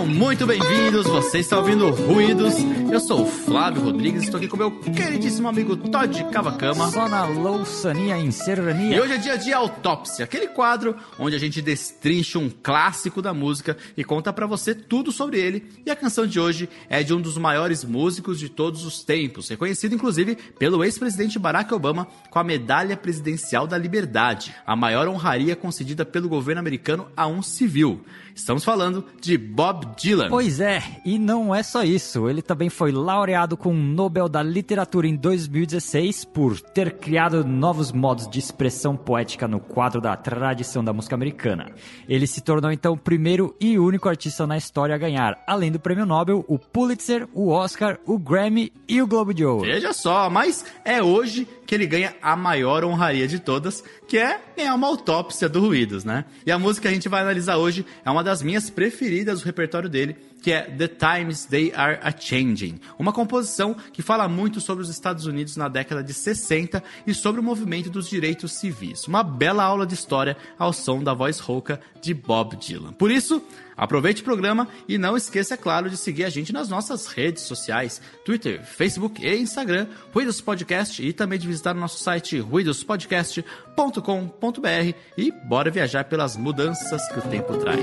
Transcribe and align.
Sejam 0.00 0.14
muito 0.14 0.46
bem-vindos, 0.46 1.06
você 1.06 1.40
está 1.40 1.58
ouvindo 1.58 1.90
Ruídos. 1.90 2.54
Eu 2.90 2.98
sou 3.00 3.22
o 3.22 3.26
Flávio 3.26 3.82
Rodrigues, 3.82 4.22
estou 4.22 4.38
aqui 4.38 4.48
com 4.48 4.56
meu 4.56 4.70
queridíssimo 4.80 5.46
amigo 5.46 5.76
Todd 5.76 6.24
Cavacama. 6.32 6.90
Só 6.90 7.06
na 7.06 7.26
louçania 7.26 8.16
em 8.16 8.30
serrania. 8.30 8.96
E 8.96 9.00
hoje 9.00 9.12
é 9.12 9.18
dia 9.18 9.36
de 9.36 9.52
autópsia, 9.52 10.24
aquele 10.24 10.48
quadro 10.48 10.96
onde 11.18 11.36
a 11.36 11.38
gente 11.38 11.60
destrincha 11.60 12.38
um 12.38 12.48
clássico 12.48 13.20
da 13.20 13.34
música 13.34 13.76
e 13.94 14.02
conta 14.02 14.32
para 14.32 14.46
você 14.46 14.74
tudo 14.74 15.12
sobre 15.12 15.38
ele. 15.38 15.66
E 15.84 15.90
a 15.90 15.96
canção 15.96 16.26
de 16.26 16.40
hoje 16.40 16.66
é 16.88 17.02
de 17.02 17.12
um 17.12 17.20
dos 17.20 17.36
maiores 17.36 17.84
músicos 17.84 18.38
de 18.38 18.48
todos 18.48 18.86
os 18.86 19.04
tempos, 19.04 19.50
reconhecido 19.50 19.94
inclusive 19.94 20.34
pelo 20.58 20.82
ex-presidente 20.82 21.38
Barack 21.38 21.74
Obama 21.74 22.08
com 22.30 22.38
a 22.38 22.44
Medalha 22.44 22.96
Presidencial 22.96 23.66
da 23.66 23.76
Liberdade, 23.76 24.54
a 24.66 24.74
maior 24.74 25.06
honraria 25.08 25.54
concedida 25.54 26.06
pelo 26.06 26.28
governo 26.28 26.60
americano 26.60 27.08
a 27.14 27.26
um 27.26 27.42
civil. 27.42 28.02
Estamos 28.40 28.64
falando 28.64 29.04
de 29.20 29.36
Bob 29.36 29.94
Dylan. 29.96 30.30
Pois 30.30 30.60
é, 30.60 30.82
e 31.04 31.18
não 31.18 31.54
é 31.54 31.62
só 31.62 31.84
isso. 31.84 32.26
Ele 32.26 32.40
também 32.40 32.70
foi 32.70 32.90
laureado 32.90 33.54
com 33.54 33.68
o 33.68 33.76
Nobel 33.76 34.30
da 34.30 34.42
Literatura 34.42 35.06
em 35.06 35.14
2016 35.14 36.24
por 36.24 36.58
ter 36.58 36.96
criado 36.96 37.44
novos 37.44 37.92
modos 37.92 38.26
de 38.26 38.38
expressão 38.38 38.96
poética 38.96 39.46
no 39.46 39.60
quadro 39.60 40.00
da 40.00 40.16
tradição 40.16 40.82
da 40.82 40.90
música 40.90 41.14
americana. 41.14 41.70
Ele 42.08 42.26
se 42.26 42.40
tornou 42.40 42.72
então 42.72 42.94
o 42.94 42.98
primeiro 42.98 43.54
e 43.60 43.78
único 43.78 44.08
artista 44.08 44.46
na 44.46 44.56
história 44.56 44.94
a 44.94 44.98
ganhar, 44.98 45.38
além 45.46 45.70
do 45.70 45.78
prêmio 45.78 46.06
Nobel, 46.06 46.42
o 46.48 46.58
Pulitzer, 46.58 47.28
o 47.34 47.50
Oscar, 47.50 48.00
o 48.06 48.18
Grammy 48.18 48.72
e 48.88 49.02
o 49.02 49.06
Globo 49.06 49.34
de 49.34 49.44
Ouro. 49.44 49.66
Veja 49.66 49.92
só, 49.92 50.30
mas 50.30 50.64
é 50.82 51.02
hoje 51.02 51.46
que 51.70 51.74
ele 51.76 51.86
ganha 51.86 52.16
a 52.20 52.34
maior 52.34 52.82
honraria 52.82 53.28
de 53.28 53.38
todas, 53.38 53.84
que 54.08 54.18
é 54.18 54.40
ganhar 54.56 54.74
uma 54.74 54.88
autópsia 54.88 55.48
do 55.48 55.60
Ruídos, 55.60 56.02
né? 56.02 56.24
E 56.44 56.50
a 56.50 56.58
música 56.58 56.82
que 56.82 56.88
a 56.88 56.92
gente 56.92 57.08
vai 57.08 57.22
analisar 57.22 57.58
hoje 57.58 57.86
é 58.04 58.10
uma 58.10 58.24
das 58.24 58.42
minhas 58.42 58.68
preferidas 58.68 59.38
do 59.38 59.44
repertório 59.44 59.88
dele, 59.88 60.16
que 60.42 60.50
é 60.50 60.62
The 60.62 60.88
Times 60.88 61.44
They 61.44 61.72
Are 61.72 62.00
A 62.02 62.10
Changing, 62.10 62.80
uma 62.98 63.12
composição 63.12 63.76
que 63.92 64.02
fala 64.02 64.26
muito 64.26 64.60
sobre 64.60 64.82
os 64.82 64.90
Estados 64.90 65.26
Unidos 65.26 65.56
na 65.56 65.68
década 65.68 66.02
de 66.02 66.12
60 66.12 66.82
e 67.06 67.14
sobre 67.14 67.40
o 67.40 67.44
movimento 67.44 67.88
dos 67.88 68.10
direitos 68.10 68.50
civis. 68.54 69.06
Uma 69.06 69.22
bela 69.22 69.62
aula 69.62 69.86
de 69.86 69.94
história 69.94 70.36
ao 70.58 70.72
som 70.72 71.00
da 71.04 71.14
voz 71.14 71.38
rouca 71.38 71.80
de 72.02 72.12
Bob 72.12 72.56
Dylan. 72.56 72.94
Por 72.94 73.12
isso, 73.12 73.40
aproveite 73.80 74.20
o 74.20 74.24
programa 74.24 74.68
e 74.86 74.98
não 74.98 75.16
esqueça, 75.16 75.54
é 75.54 75.56
claro, 75.56 75.88
de 75.88 75.96
seguir 75.96 76.24
a 76.24 76.28
gente 76.28 76.52
nas 76.52 76.68
nossas 76.68 77.06
redes 77.06 77.44
sociais, 77.44 78.02
Twitter, 78.26 78.62
Facebook 78.62 79.24
e 79.24 79.38
Instagram, 79.38 79.86
Ruídos 80.12 80.42
Podcast 80.42 81.02
e 81.02 81.14
também 81.14 81.38
de 81.38 81.48
visitar 81.48 81.74
o 81.74 81.80
nosso 81.80 81.98
site 81.98 82.38
ruidospodcast.com.br 82.38 84.94
e 85.16 85.32
bora 85.32 85.70
viajar 85.70 86.04
pelas 86.04 86.36
mudanças 86.36 87.08
que 87.08 87.18
o 87.18 87.22
tempo 87.22 87.56
traz. 87.56 87.80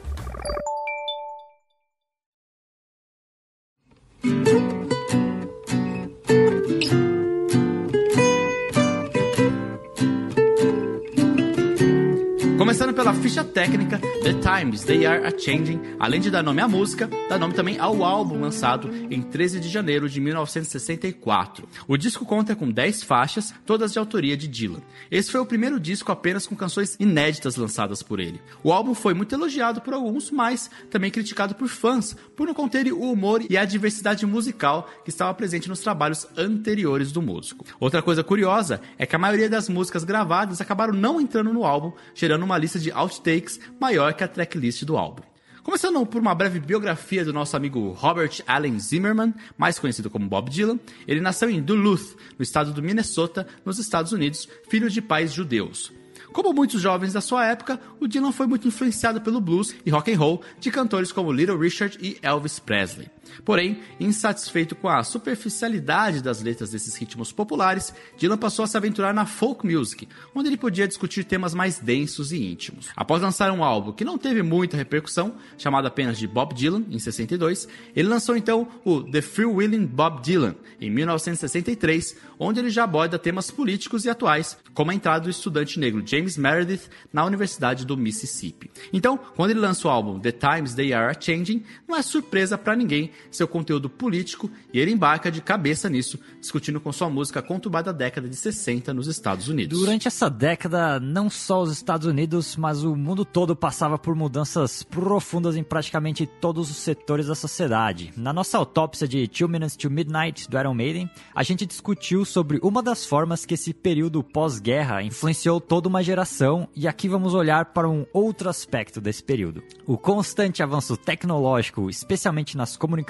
Ficha 13.25 13.43
técnica, 13.43 13.99
The 14.21 14.33
Times 14.33 14.83
They 14.83 15.03
Are 15.03 15.25
A 15.25 15.31
Changing, 15.31 15.81
além 15.99 16.21
de 16.21 16.29
dar 16.29 16.43
nome 16.43 16.61
à 16.61 16.67
música, 16.67 17.09
dá 17.27 17.39
nome 17.39 17.55
também 17.55 17.79
ao 17.79 18.03
álbum 18.03 18.39
lançado 18.39 18.87
em 19.09 19.19
13 19.19 19.59
de 19.59 19.67
janeiro 19.67 20.07
de 20.07 20.21
1964. 20.21 21.67
O 21.87 21.97
disco 21.97 22.23
conta 22.23 22.55
com 22.55 22.69
10 22.69 23.01
faixas, 23.01 23.51
todas 23.65 23.91
de 23.91 23.97
autoria 23.97 24.37
de 24.37 24.47
Dylan. 24.47 24.79
Esse 25.09 25.31
foi 25.31 25.41
o 25.41 25.45
primeiro 25.45 25.79
disco 25.79 26.11
apenas 26.11 26.45
com 26.45 26.55
canções 26.55 26.95
inéditas 26.99 27.55
lançadas 27.55 28.03
por 28.03 28.19
ele. 28.19 28.39
O 28.63 28.71
álbum 28.71 28.93
foi 28.93 29.15
muito 29.15 29.33
elogiado 29.33 29.81
por 29.81 29.95
alguns, 29.95 30.29
mas 30.29 30.69
também 30.91 31.09
criticado 31.09 31.55
por 31.55 31.67
fãs, 31.67 32.15
por 32.35 32.45
não 32.45 32.53
conter 32.53 32.93
o 32.93 33.11
humor 33.11 33.41
e 33.49 33.57
a 33.57 33.65
diversidade 33.65 34.23
musical 34.23 34.87
que 35.03 35.09
estava 35.09 35.33
presente 35.33 35.67
nos 35.67 35.79
trabalhos 35.79 36.27
anteriores 36.37 37.11
do 37.11 37.23
músico. 37.23 37.65
Outra 37.79 38.03
coisa 38.03 38.23
curiosa 38.23 38.81
é 38.99 39.05
que 39.07 39.15
a 39.15 39.19
maioria 39.19 39.49
das 39.49 39.67
músicas 39.67 40.03
gravadas 40.03 40.61
acabaram 40.61 40.93
não 40.93 41.19
entrando 41.19 41.51
no 41.51 41.65
álbum, 41.65 41.91
gerando 42.13 42.43
uma 42.43 42.59
lista 42.59 42.77
de 42.77 42.91
outtakes 43.15 43.59
maior 43.79 44.13
que 44.13 44.23
a 44.23 44.27
tracklist 44.27 44.83
do 44.83 44.97
álbum. 44.97 45.23
Começando 45.63 46.05
por 46.05 46.21
uma 46.21 46.35
breve 46.35 46.59
biografia 46.59 47.25
do 47.25 47.33
nosso 47.33 47.57
amigo 47.57 47.89
Robert 47.91 48.39
Allen 48.45 48.79
Zimmerman, 48.79 49.33
mais 49.57 49.79
conhecido 49.79 50.11
como 50.11 50.27
Bob 50.27 50.49
Dylan, 50.49 50.79
ele 51.07 51.21
nasceu 51.21 51.49
em 51.49 51.59
Duluth, 51.59 52.15
no 52.37 52.43
estado 52.43 52.71
do 52.71 52.83
Minnesota, 52.83 53.47
nos 53.65 53.79
Estados 53.79 54.11
Unidos, 54.11 54.47
filho 54.69 54.91
de 54.91 55.01
pais 55.01 55.33
judeus. 55.33 55.91
Como 56.31 56.53
muitos 56.53 56.81
jovens 56.81 57.13
da 57.13 57.21
sua 57.21 57.47
época, 57.47 57.79
o 57.99 58.07
Dylan 58.07 58.31
foi 58.31 58.45
muito 58.45 58.67
influenciado 58.67 59.21
pelo 59.21 59.41
blues 59.41 59.73
e 59.85 59.89
rock 59.89 60.13
and 60.13 60.19
roll 60.19 60.41
de 60.59 60.69
cantores 60.69 61.11
como 61.11 61.31
Little 61.31 61.57
Richard 61.57 61.97
e 61.99 62.17
Elvis 62.21 62.59
Presley. 62.59 63.07
Porém, 63.43 63.79
insatisfeito 63.99 64.75
com 64.75 64.89
a 64.89 65.03
superficialidade 65.03 66.21
das 66.21 66.41
letras 66.41 66.71
desses 66.71 66.95
ritmos 66.95 67.31
populares, 67.31 67.93
Dylan 68.17 68.37
passou 68.37 68.63
a 68.63 68.67
se 68.67 68.77
aventurar 68.77 69.13
na 69.13 69.25
folk 69.25 69.65
music, 69.65 70.07
onde 70.33 70.49
ele 70.49 70.57
podia 70.57 70.87
discutir 70.87 71.23
temas 71.23 71.53
mais 71.53 71.79
densos 71.79 72.31
e 72.31 72.43
íntimos. 72.43 72.87
Após 72.95 73.21
lançar 73.21 73.51
um 73.51 73.63
álbum 73.63 73.91
que 73.91 74.05
não 74.05 74.17
teve 74.17 74.41
muita 74.41 74.77
repercussão, 74.77 75.35
chamado 75.57 75.87
apenas 75.87 76.17
de 76.17 76.27
Bob 76.27 76.53
Dylan, 76.53 76.83
em 76.89 76.99
62, 76.99 77.67
ele 77.95 78.07
lançou 78.07 78.35
então 78.35 78.67
o 78.83 79.01
The 79.01 79.21
Free 79.21 79.45
Willing 79.45 79.85
Bob 79.85 80.21
Dylan, 80.21 80.55
em 80.79 80.89
1963, 80.89 82.17
onde 82.39 82.59
ele 82.59 82.69
já 82.69 82.83
aborda 82.83 83.17
temas 83.17 83.49
políticos 83.49 84.05
e 84.05 84.09
atuais, 84.09 84.57
como 84.73 84.91
a 84.91 84.95
entrada 84.95 85.25
do 85.25 85.29
estudante 85.29 85.79
negro 85.79 86.05
James 86.05 86.37
Meredith 86.37 86.89
na 87.11 87.25
Universidade 87.25 87.85
do 87.85 87.97
Mississippi. 87.97 88.69
Então, 88.91 89.17
quando 89.35 89.51
ele 89.51 89.59
lança 89.59 89.87
o 89.87 89.91
álbum 89.91 90.19
The 90.19 90.31
Times 90.31 90.73
They 90.73 90.93
Are 90.93 91.17
Changing, 91.19 91.63
não 91.87 91.95
é 91.95 92.01
surpresa 92.01 92.57
para 92.57 92.75
ninguém 92.75 93.11
seu 93.31 93.47
conteúdo 93.47 93.89
político 93.89 94.49
e 94.73 94.79
ele 94.79 94.91
embarca 94.91 95.31
de 95.31 95.41
cabeça 95.41 95.89
nisso, 95.89 96.19
discutindo 96.39 96.79
com 96.79 96.91
sua 96.91 97.09
música 97.09 97.41
conturbada 97.41 97.93
década 97.93 98.27
de 98.27 98.35
60 98.35 98.93
nos 98.93 99.07
Estados 99.07 99.47
Unidos. 99.47 99.79
Durante 99.79 100.07
essa 100.07 100.29
década, 100.29 100.99
não 100.99 101.29
só 101.29 101.61
os 101.61 101.71
Estados 101.71 102.07
Unidos, 102.07 102.55
mas 102.55 102.83
o 102.83 102.95
mundo 102.95 103.25
todo 103.25 103.55
passava 103.55 103.97
por 103.97 104.15
mudanças 104.15 104.83
profundas 104.83 105.55
em 105.55 105.63
praticamente 105.63 106.25
todos 106.25 106.69
os 106.69 106.77
setores 106.77 107.27
da 107.27 107.35
sociedade. 107.35 108.13
Na 108.15 108.33
nossa 108.33 108.57
autópsia 108.57 109.07
de 109.07 109.27
Two 109.27 109.49
Minutes 109.49 109.75
to 109.75 109.89
Midnight 109.89 110.49
do 110.49 110.57
Iron 110.57 110.73
Maiden, 110.73 111.09
a 111.33 111.43
gente 111.43 111.65
discutiu 111.65 112.25
sobre 112.25 112.59
uma 112.61 112.81
das 112.81 113.05
formas 113.05 113.45
que 113.45 113.53
esse 113.53 113.73
período 113.73 114.23
pós-guerra 114.23 115.03
influenciou 115.03 115.59
toda 115.59 115.87
uma 115.87 116.03
geração 116.03 116.67
e 116.75 116.87
aqui 116.87 117.07
vamos 117.07 117.33
olhar 117.33 117.65
para 117.65 117.89
um 117.89 118.05
outro 118.13 118.49
aspecto 118.49 119.01
desse 119.01 119.23
período. 119.23 119.63
O 119.85 119.97
constante 119.97 120.63
avanço 120.63 120.97
tecnológico, 120.97 121.89
especialmente 121.89 122.57
nas 122.57 122.75
comunicações, 122.77 123.04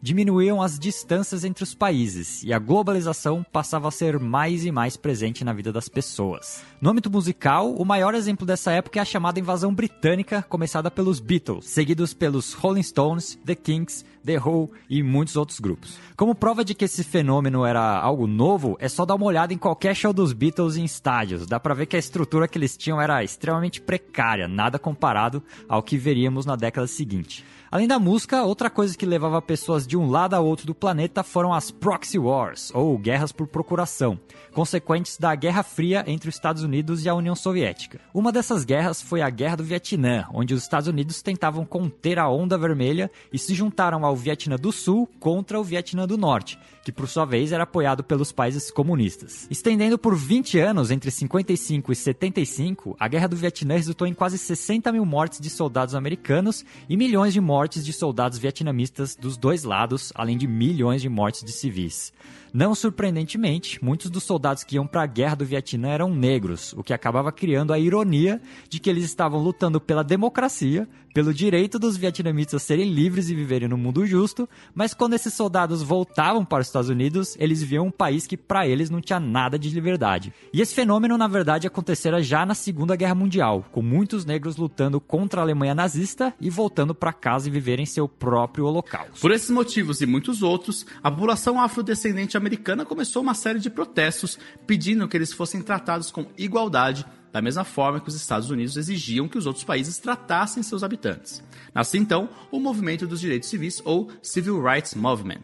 diminuíam 0.00 0.62
as 0.62 0.78
distâncias 0.78 1.44
entre 1.44 1.64
os 1.64 1.74
países 1.74 2.42
e 2.42 2.52
a 2.52 2.58
globalização 2.58 3.44
passava 3.52 3.88
a 3.88 3.90
ser 3.90 4.18
mais 4.18 4.64
e 4.64 4.70
mais 4.70 4.96
presente 4.96 5.44
na 5.44 5.52
vida 5.52 5.72
das 5.72 5.88
pessoas. 5.88 6.62
No 6.80 6.90
âmbito 6.90 7.10
musical, 7.10 7.72
o 7.72 7.84
maior 7.84 8.14
exemplo 8.14 8.46
dessa 8.46 8.72
época 8.72 8.98
é 8.98 9.02
a 9.02 9.04
chamada 9.04 9.38
invasão 9.38 9.74
britânica, 9.74 10.42
começada 10.48 10.90
pelos 10.90 11.20
Beatles, 11.20 11.66
seguidos 11.66 12.14
pelos 12.14 12.52
Rolling 12.54 12.82
Stones, 12.82 13.38
The 13.44 13.54
Kinks, 13.54 14.04
The 14.24 14.38
Who 14.38 14.70
e 14.88 15.02
muitos 15.02 15.36
outros 15.36 15.60
grupos. 15.60 15.98
Como 16.16 16.34
prova 16.34 16.64
de 16.64 16.74
que 16.74 16.84
esse 16.84 17.02
fenômeno 17.02 17.64
era 17.64 17.98
algo 17.98 18.26
novo, 18.26 18.76
é 18.80 18.88
só 18.88 19.04
dar 19.04 19.14
uma 19.14 19.26
olhada 19.26 19.52
em 19.52 19.58
qualquer 19.58 19.94
show 19.94 20.12
dos 20.12 20.32
Beatles 20.32 20.76
em 20.76 20.84
estádios. 20.84 21.46
Dá 21.46 21.58
pra 21.58 21.74
ver 21.74 21.86
que 21.86 21.96
a 21.96 21.98
estrutura 21.98 22.48
que 22.48 22.58
eles 22.58 22.76
tinham 22.76 23.00
era 23.00 23.22
extremamente 23.24 23.80
precária, 23.80 24.46
nada 24.46 24.78
comparado 24.78 25.42
ao 25.68 25.82
que 25.82 25.96
veríamos 25.96 26.46
na 26.46 26.56
década 26.56 26.86
seguinte. 26.86 27.44
Além 27.72 27.88
da 27.88 27.98
música, 27.98 28.42
outra 28.42 28.68
coisa 28.68 28.94
que 28.94 29.06
levava 29.06 29.40
pessoas 29.40 29.86
de 29.86 29.96
um 29.96 30.10
lado 30.10 30.34
a 30.34 30.40
outro 30.40 30.66
do 30.66 30.74
planeta 30.74 31.22
foram 31.22 31.54
as 31.54 31.70
proxy 31.70 32.18
wars, 32.18 32.70
ou 32.74 32.98
guerras 32.98 33.32
por 33.32 33.46
procuração, 33.46 34.20
consequentes 34.52 35.16
da 35.16 35.34
Guerra 35.34 35.62
Fria 35.62 36.04
entre 36.06 36.28
os 36.28 36.34
Estados 36.34 36.62
Unidos 36.62 37.02
e 37.02 37.08
a 37.08 37.14
União 37.14 37.34
Soviética. 37.34 37.98
Uma 38.12 38.30
dessas 38.30 38.66
guerras 38.66 39.00
foi 39.00 39.22
a 39.22 39.30
Guerra 39.30 39.56
do 39.56 39.64
Vietnã, 39.64 40.26
onde 40.34 40.52
os 40.52 40.62
Estados 40.62 40.86
Unidos 40.86 41.22
tentavam 41.22 41.64
conter 41.64 42.18
a 42.18 42.28
Onda 42.28 42.58
Vermelha 42.58 43.10
e 43.32 43.38
se 43.38 43.54
juntaram 43.54 44.04
ao 44.04 44.11
Vietnã 44.16 44.56
do 44.56 44.72
Sul 44.72 45.08
contra 45.18 45.58
o 45.60 45.64
Vietnã 45.64 46.06
do 46.06 46.16
Norte, 46.16 46.58
que 46.84 46.92
por 46.92 47.08
sua 47.08 47.24
vez 47.24 47.52
era 47.52 47.64
apoiado 47.64 48.02
pelos 48.02 48.32
países 48.32 48.70
comunistas. 48.70 49.46
Estendendo 49.50 49.98
por 49.98 50.16
20 50.16 50.58
anos, 50.58 50.90
entre 50.90 51.10
55 51.10 51.52
65 51.52 51.92
e 51.92 51.96
75, 51.96 52.96
a 52.98 53.08
Guerra 53.08 53.28
do 53.28 53.36
Vietnã 53.36 53.76
resultou 53.76 54.06
em 54.06 54.14
quase 54.14 54.38
60 54.38 54.92
mil 54.92 55.04
mortes 55.04 55.40
de 55.40 55.50
soldados 55.50 55.94
americanos 55.94 56.64
e 56.88 56.96
milhões 56.96 57.32
de 57.32 57.40
mortes 57.40 57.84
de 57.84 57.92
soldados 57.92 58.38
vietnamistas 58.38 59.16
dos 59.16 59.36
dois 59.36 59.64
lados, 59.64 60.12
além 60.14 60.36
de 60.36 60.46
milhões 60.46 61.02
de 61.02 61.08
mortes 61.08 61.42
de 61.42 61.52
civis. 61.52 62.12
Não 62.52 62.74
surpreendentemente, 62.74 63.82
muitos 63.82 64.10
dos 64.10 64.24
soldados 64.24 64.62
que 64.62 64.76
iam 64.76 64.86
para 64.86 65.02
a 65.02 65.06
guerra 65.06 65.36
do 65.36 65.44
Vietnã 65.44 65.88
eram 65.88 66.14
negros, 66.14 66.74
o 66.76 66.82
que 66.82 66.92
acabava 66.92 67.32
criando 67.32 67.72
a 67.72 67.78
ironia 67.78 68.42
de 68.68 68.78
que 68.78 68.90
eles 68.90 69.04
estavam 69.04 69.40
lutando 69.40 69.80
pela 69.80 70.04
democracia, 70.04 70.86
pelo 71.14 71.32
direito 71.32 71.78
dos 71.78 71.96
vietnamitas 71.96 72.62
serem 72.62 72.90
livres 72.90 73.30
e 73.30 73.34
viverem 73.34 73.68
no 73.68 73.78
mundo 73.78 74.06
justo, 74.06 74.48
mas 74.74 74.94
quando 74.94 75.14
esses 75.14 75.32
soldados 75.32 75.82
voltavam 75.82 76.44
para 76.44 76.60
os 76.60 76.66
Estados 76.66 76.90
Unidos, 76.90 77.36
eles 77.38 77.62
viam 77.62 77.86
um 77.86 77.90
país 77.90 78.26
que 78.26 78.36
para 78.36 78.66
eles 78.66 78.90
não 78.90 79.00
tinha 79.00 79.20
nada 79.20 79.58
de 79.58 79.70
liberdade. 79.70 80.32
E 80.52 80.60
esse 80.60 80.74
fenômeno, 80.74 81.16
na 81.16 81.28
verdade, 81.28 81.66
acontecera 81.66 82.22
já 82.22 82.44
na 82.44 82.54
Segunda 82.54 82.96
Guerra 82.96 83.14
Mundial, 83.14 83.64
com 83.72 83.82
muitos 83.82 84.24
negros 84.24 84.56
lutando 84.56 85.00
contra 85.00 85.40
a 85.40 85.44
Alemanha 85.44 85.74
nazista 85.74 86.34
e 86.40 86.50
voltando 86.50 86.94
para 86.94 87.12
casa 87.12 87.48
e 87.48 87.50
viverem 87.50 87.86
seu 87.86 88.08
próprio 88.08 88.66
holocausto. 88.66 89.20
Por 89.20 89.30
esses 89.30 89.50
motivos 89.50 90.00
e 90.00 90.06
muitos 90.06 90.42
outros, 90.42 90.86
a 91.02 91.10
população 91.10 91.60
afrodescendente 91.60 92.36
americana 92.42 92.84
começou 92.84 93.22
uma 93.22 93.34
série 93.34 93.58
de 93.58 93.70
protestos 93.70 94.38
pedindo 94.66 95.08
que 95.08 95.16
eles 95.16 95.32
fossem 95.32 95.62
tratados 95.62 96.10
com 96.10 96.26
igualdade 96.36 97.06
da 97.32 97.40
mesma 97.40 97.64
forma 97.64 97.98
que 97.98 98.08
os 98.08 98.14
Estados 98.14 98.50
Unidos 98.50 98.76
exigiam 98.76 99.26
que 99.26 99.38
os 99.38 99.46
outros 99.46 99.64
países 99.64 99.96
tratassem 99.96 100.62
seus 100.62 100.82
habitantes. 100.82 101.42
Nasce 101.74 101.96
então 101.96 102.28
o 102.50 102.60
movimento 102.60 103.06
dos 103.06 103.20
direitos 103.20 103.48
civis 103.48 103.80
ou 103.84 104.10
Civil 104.22 104.62
Rights 104.62 104.94
Movement. 104.94 105.40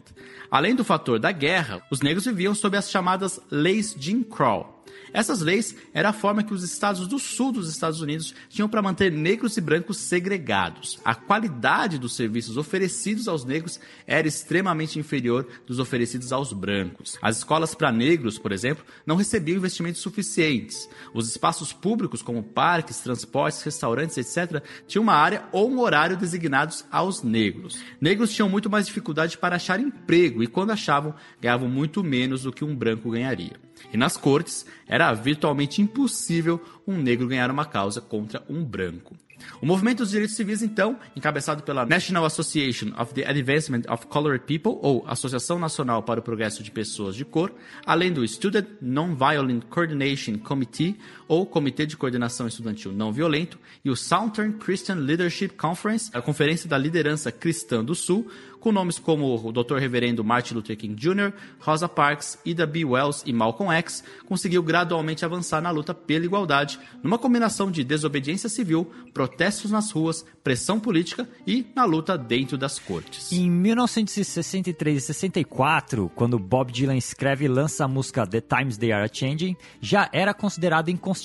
Além 0.51 0.75
do 0.75 0.83
fator 0.83 1.19
da 1.19 1.31
guerra, 1.31 1.81
os 1.89 2.01
negros 2.01 2.25
viviam 2.25 2.53
sob 2.53 2.77
as 2.77 2.91
chamadas 2.91 3.39
leis 3.49 3.95
Jim 3.97 4.21
Crow, 4.21 4.78
essas 5.13 5.41
leis 5.41 5.75
eram 5.93 6.09
a 6.09 6.13
forma 6.13 6.43
que 6.43 6.53
os 6.53 6.63
estados 6.63 7.07
do 7.07 7.19
sul 7.19 7.51
dos 7.51 7.69
Estados 7.69 8.01
Unidos 8.01 8.33
tinham 8.49 8.69
para 8.69 8.81
manter 8.81 9.11
negros 9.11 9.57
e 9.57 9.61
brancos 9.61 9.97
segregados. 9.97 10.99
A 11.03 11.15
qualidade 11.15 11.97
dos 11.97 12.15
serviços 12.15 12.57
oferecidos 12.57 13.27
aos 13.27 13.45
negros 13.45 13.79
era 14.05 14.27
extremamente 14.27 14.99
inferior 14.99 15.47
dos 15.65 15.79
oferecidos 15.79 16.31
aos 16.31 16.53
brancos. 16.53 17.17
As 17.21 17.37
escolas 17.37 17.73
para 17.75 17.91
negros, 17.91 18.37
por 18.37 18.51
exemplo, 18.51 18.83
não 19.05 19.15
recebiam 19.15 19.57
investimentos 19.57 20.01
suficientes. 20.01 20.89
Os 21.13 21.29
espaços 21.29 21.73
públicos, 21.73 22.21
como 22.21 22.43
parques, 22.43 22.99
transportes, 22.99 23.61
restaurantes, 23.63 24.17
etc., 24.17 24.63
tinham 24.87 25.03
uma 25.03 25.13
área 25.13 25.43
ou 25.51 25.69
um 25.69 25.79
horário 25.79 26.17
designados 26.17 26.85
aos 26.91 27.23
negros. 27.23 27.79
Negros 27.99 28.33
tinham 28.33 28.49
muito 28.49 28.69
mais 28.69 28.85
dificuldade 28.85 29.37
para 29.37 29.55
achar 29.55 29.79
emprego 29.79 30.43
e, 30.43 30.47
quando 30.47 30.71
achavam, 30.71 31.13
ganhavam 31.41 31.69
muito 31.69 32.03
menos 32.03 32.43
do 32.43 32.51
que 32.51 32.63
um 32.63 32.75
branco 32.75 33.11
ganharia. 33.11 33.68
E 33.91 33.97
nas 33.97 34.17
cortes, 34.17 34.65
era 34.87 35.13
virtualmente 35.13 35.81
impossível 35.81 36.61
um 36.87 36.97
negro 36.97 37.27
ganhar 37.27 37.49
uma 37.49 37.65
causa 37.65 38.01
contra 38.01 38.43
um 38.49 38.63
branco. 38.63 39.15
O 39.61 39.65
movimento 39.65 39.99
dos 39.99 40.11
direitos 40.11 40.35
civis, 40.35 40.61
então, 40.61 40.97
encabeçado 41.15 41.63
pela 41.63 41.85
National 41.85 42.25
Association 42.25 42.91
of 42.99 43.13
the 43.13 43.25
Advancement 43.27 43.83
of 43.89 44.07
Colored 44.07 44.43
People, 44.45 44.79
ou 44.81 45.03
Associação 45.07 45.59
Nacional 45.59 46.03
para 46.03 46.19
o 46.19 46.23
Progresso 46.23 46.63
de 46.63 46.71
Pessoas 46.71 47.15
de 47.15 47.25
Cor, 47.25 47.51
além 47.85 48.11
do 48.11 48.27
Student 48.27 48.67
Nonviolent 48.81 49.63
Coordination 49.69 50.37
Committee, 50.37 50.97
ou 51.29 51.45
Comitê 51.45 51.85
de 51.85 51.95
Coordenação 51.95 52.47
Estudantil 52.47 52.91
Não 52.91 53.13
Violento, 53.13 53.59
e 53.85 53.89
o 53.91 53.95
Southern 53.95 54.53
Christian 54.53 54.95
Leadership 54.95 55.49
Conference, 55.49 56.09
a 56.11 56.21
Conferência 56.21 56.67
da 56.67 56.75
Liderança 56.75 57.31
Cristã 57.31 57.85
do 57.85 57.93
Sul, 57.93 58.27
com 58.59 58.73
nomes 58.73 58.99
como 58.99 59.47
o 59.47 59.51
Dr. 59.53 59.77
Reverendo 59.77 60.23
Martin 60.23 60.55
Luther 60.55 60.75
King 60.75 60.95
Jr., 60.95 61.31
Rosa 61.59 61.87
Parks, 61.87 62.37
Ida 62.43 62.65
B. 62.65 62.83
Wells 62.83 63.23
e 63.25 63.31
Malcolm 63.31 63.71
X, 63.73 64.03
conseguiu 64.25 64.61
gradualmente 64.61 65.23
avançar 65.23 65.61
na 65.61 65.69
luta 65.69 65.93
pela 65.93 66.25
igualdade, 66.25 66.77
numa 67.01 67.17
combinação 67.17 67.71
de 67.71 67.85
desobediência 67.85 68.49
civil, 68.49 68.91
protestos 69.13 69.71
nas 69.71 69.91
ruas, 69.91 70.25
pressão 70.43 70.77
política 70.77 71.29
e 71.47 71.65
na 71.73 71.85
luta 71.85 72.17
dentro 72.17 72.57
das 72.57 72.79
cortes. 72.79 73.31
Em 73.31 73.49
1963 73.49 74.97
e 74.97 75.01
64, 75.05 76.11
quando 76.15 76.37
Bob 76.37 76.71
Dylan 76.71 76.97
escreve 76.97 77.45
e 77.45 77.47
lança 77.47 77.85
a 77.85 77.87
música 77.87 78.27
The 78.27 78.41
Times 78.41 78.77
They 78.77 78.91
Are 78.91 79.09
Changing, 79.13 79.55
já 79.79 80.09
era 80.11 80.33
considerado 80.33 80.89
inconstitucional 80.89 81.18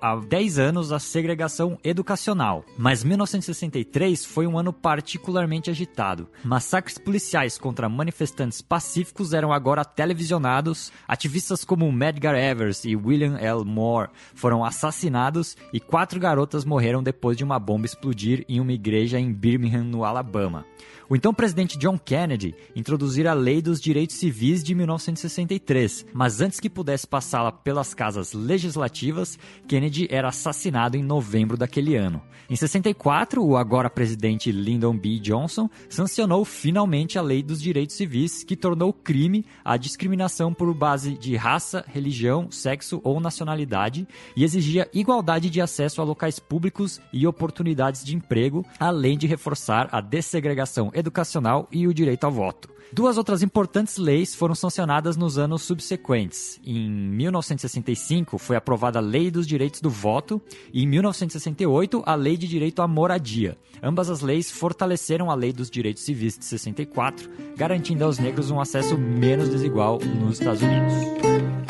há 0.00 0.16
10 0.16 0.58
anos 0.58 0.92
a 0.92 0.98
segregação 0.98 1.78
educacional. 1.84 2.64
Mas 2.76 3.04
1963 3.04 4.24
foi 4.24 4.46
um 4.46 4.58
ano 4.58 4.72
particularmente 4.72 5.70
agitado. 5.70 6.28
Massacres 6.44 6.98
policiais 6.98 7.58
contra 7.58 7.88
manifestantes 7.88 8.60
pacíficos 8.60 9.32
eram 9.32 9.52
agora 9.52 9.84
televisionados, 9.84 10.92
ativistas 11.06 11.64
como 11.64 11.90
Medgar 11.92 12.34
Evers 12.34 12.84
e 12.84 12.96
William 12.96 13.36
L. 13.38 13.64
Moore 13.64 14.10
foram 14.34 14.64
assassinados 14.64 15.56
e 15.72 15.80
quatro 15.80 16.18
garotas 16.18 16.64
morreram 16.64 17.02
depois 17.02 17.36
de 17.36 17.44
uma 17.44 17.58
bomba 17.58 17.86
explodir 17.86 18.44
em 18.48 18.60
uma 18.60 18.72
igreja 18.72 19.18
em 19.18 19.32
Birmingham, 19.32 19.84
no 19.84 20.04
Alabama. 20.04 20.64
O 21.12 21.14
então 21.14 21.34
presidente 21.34 21.76
John 21.76 21.98
Kennedy 21.98 22.54
introduzira 22.74 23.32
a 23.32 23.34
Lei 23.34 23.60
dos 23.60 23.78
Direitos 23.82 24.16
Civis 24.16 24.64
de 24.64 24.74
1963, 24.74 26.06
mas 26.10 26.40
antes 26.40 26.58
que 26.58 26.70
pudesse 26.70 27.06
passá-la 27.06 27.52
pelas 27.52 27.92
casas 27.92 28.32
legislativas, 28.32 29.38
Kennedy 29.68 30.08
era 30.10 30.28
assassinado 30.28 30.96
em 30.96 31.02
novembro 31.02 31.58
daquele 31.58 31.96
ano. 31.96 32.22
Em 32.48 32.56
64, 32.56 33.44
o 33.44 33.58
agora 33.58 33.90
presidente 33.90 34.50
Lyndon 34.50 34.96
B. 34.96 35.18
Johnson 35.18 35.68
sancionou 35.86 36.46
finalmente 36.46 37.18
a 37.18 37.22
Lei 37.22 37.42
dos 37.42 37.60
Direitos 37.60 37.94
Civis, 37.94 38.42
que 38.42 38.56
tornou 38.56 38.90
crime 38.90 39.44
a 39.62 39.76
discriminação 39.76 40.54
por 40.54 40.72
base 40.72 41.12
de 41.18 41.36
raça, 41.36 41.84
religião, 41.88 42.50
sexo 42.50 43.02
ou 43.04 43.20
nacionalidade 43.20 44.08
e 44.34 44.44
exigia 44.44 44.88
igualdade 44.94 45.50
de 45.50 45.60
acesso 45.60 46.00
a 46.00 46.04
locais 46.04 46.38
públicos 46.38 47.02
e 47.12 47.26
oportunidades 47.26 48.02
de 48.02 48.16
emprego, 48.16 48.64
além 48.80 49.18
de 49.18 49.26
reforçar 49.26 49.90
a 49.92 50.00
dessegregação 50.00 50.90
educacional 51.02 51.68
e 51.70 51.86
o 51.86 51.94
direito 51.94 52.24
ao 52.24 52.32
voto. 52.32 52.72
Duas 52.94 53.16
outras 53.16 53.42
importantes 53.42 53.96
leis 53.96 54.34
foram 54.34 54.54
sancionadas 54.54 55.16
nos 55.16 55.38
anos 55.38 55.62
subsequentes. 55.62 56.60
Em 56.62 56.90
1965 56.90 58.36
foi 58.36 58.54
aprovada 58.54 58.98
a 58.98 59.02
Lei 59.02 59.30
dos 59.30 59.46
Direitos 59.46 59.80
do 59.80 59.88
Voto 59.88 60.42
e 60.74 60.82
em 60.82 60.86
1968 60.86 62.02
a 62.04 62.14
Lei 62.14 62.36
de 62.36 62.46
Direito 62.46 62.82
à 62.82 62.86
Moradia. 62.86 63.56
Ambas 63.82 64.10
as 64.10 64.20
leis 64.20 64.50
fortaleceram 64.50 65.30
a 65.30 65.34
Lei 65.34 65.54
dos 65.54 65.70
Direitos 65.70 66.02
Civis 66.02 66.36
de 66.36 66.44
64, 66.44 67.30
garantindo 67.56 68.04
aos 68.04 68.18
negros 68.18 68.50
um 68.50 68.60
acesso 68.60 68.98
menos 68.98 69.48
desigual 69.48 69.98
nos 69.98 70.38
Estados 70.38 70.60
Unidos. 70.60 71.61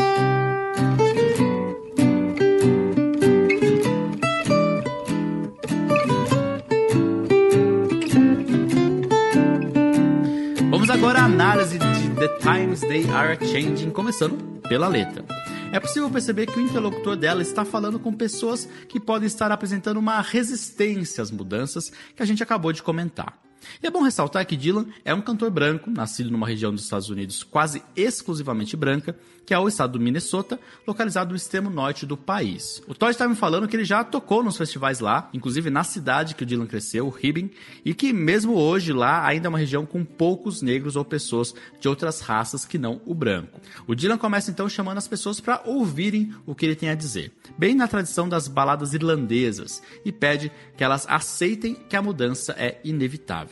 Times 12.40 12.80
They 12.80 13.08
Are 13.10 13.38
Changing, 13.38 13.90
começando 13.90 14.60
pela 14.68 14.88
letra. 14.88 15.24
É 15.72 15.80
possível 15.80 16.10
perceber 16.10 16.46
que 16.46 16.58
o 16.58 16.62
interlocutor 16.62 17.16
dela 17.16 17.42
está 17.42 17.64
falando 17.64 17.98
com 17.98 18.12
pessoas 18.12 18.68
que 18.88 19.00
podem 19.00 19.26
estar 19.26 19.50
apresentando 19.50 19.96
uma 19.96 20.20
resistência 20.20 21.22
às 21.22 21.30
mudanças 21.30 21.90
que 22.14 22.22
a 22.22 22.26
gente 22.26 22.42
acabou 22.42 22.72
de 22.72 22.82
comentar. 22.82 23.38
E 23.82 23.86
é 23.86 23.90
bom 23.90 24.02
ressaltar 24.02 24.46
que 24.46 24.56
Dylan 24.56 24.86
é 25.04 25.14
um 25.14 25.20
cantor 25.20 25.50
branco, 25.50 25.90
nascido 25.90 26.30
numa 26.30 26.46
região 26.46 26.72
dos 26.72 26.84
Estados 26.84 27.08
Unidos 27.08 27.42
quase 27.42 27.82
exclusivamente 27.96 28.76
branca, 28.76 29.16
que 29.44 29.52
é 29.54 29.58
o 29.58 29.68
estado 29.68 29.94
do 29.94 30.00
Minnesota, 30.00 30.58
localizado 30.86 31.30
no 31.30 31.36
extremo 31.36 31.68
norte 31.68 32.06
do 32.06 32.16
país. 32.16 32.82
O 32.86 32.94
Todd 32.94 33.10
estava 33.10 33.30
me 33.30 33.36
falando 33.36 33.66
que 33.68 33.76
ele 33.76 33.84
já 33.84 34.04
tocou 34.04 34.42
nos 34.42 34.56
festivais 34.56 35.00
lá, 35.00 35.28
inclusive 35.32 35.68
na 35.70 35.84
cidade 35.84 36.34
que 36.34 36.42
o 36.42 36.46
Dylan 36.46 36.66
cresceu, 36.66 37.08
Hibbing, 37.08 37.50
e 37.84 37.94
que 37.94 38.12
mesmo 38.12 38.54
hoje 38.54 38.92
lá 38.92 39.26
ainda 39.26 39.48
é 39.48 39.50
uma 39.50 39.58
região 39.58 39.84
com 39.84 40.04
poucos 40.04 40.62
negros 40.62 40.96
ou 40.96 41.04
pessoas 41.04 41.54
de 41.80 41.88
outras 41.88 42.20
raças 42.20 42.64
que 42.64 42.78
não 42.78 43.00
o 43.04 43.14
branco. 43.14 43.60
O 43.86 43.94
Dylan 43.94 44.18
começa 44.18 44.50
então 44.50 44.68
chamando 44.68 44.98
as 44.98 45.08
pessoas 45.08 45.40
para 45.40 45.62
ouvirem 45.64 46.32
o 46.46 46.54
que 46.54 46.64
ele 46.64 46.76
tem 46.76 46.90
a 46.90 46.94
dizer, 46.94 47.32
bem 47.58 47.74
na 47.74 47.88
tradição 47.88 48.28
das 48.28 48.48
baladas 48.48 48.94
irlandesas, 48.94 49.82
e 50.04 50.12
pede 50.12 50.52
que 50.76 50.84
elas 50.84 51.06
aceitem 51.08 51.74
que 51.74 51.96
a 51.96 52.02
mudança 52.02 52.54
é 52.56 52.80
inevitável. 52.84 53.51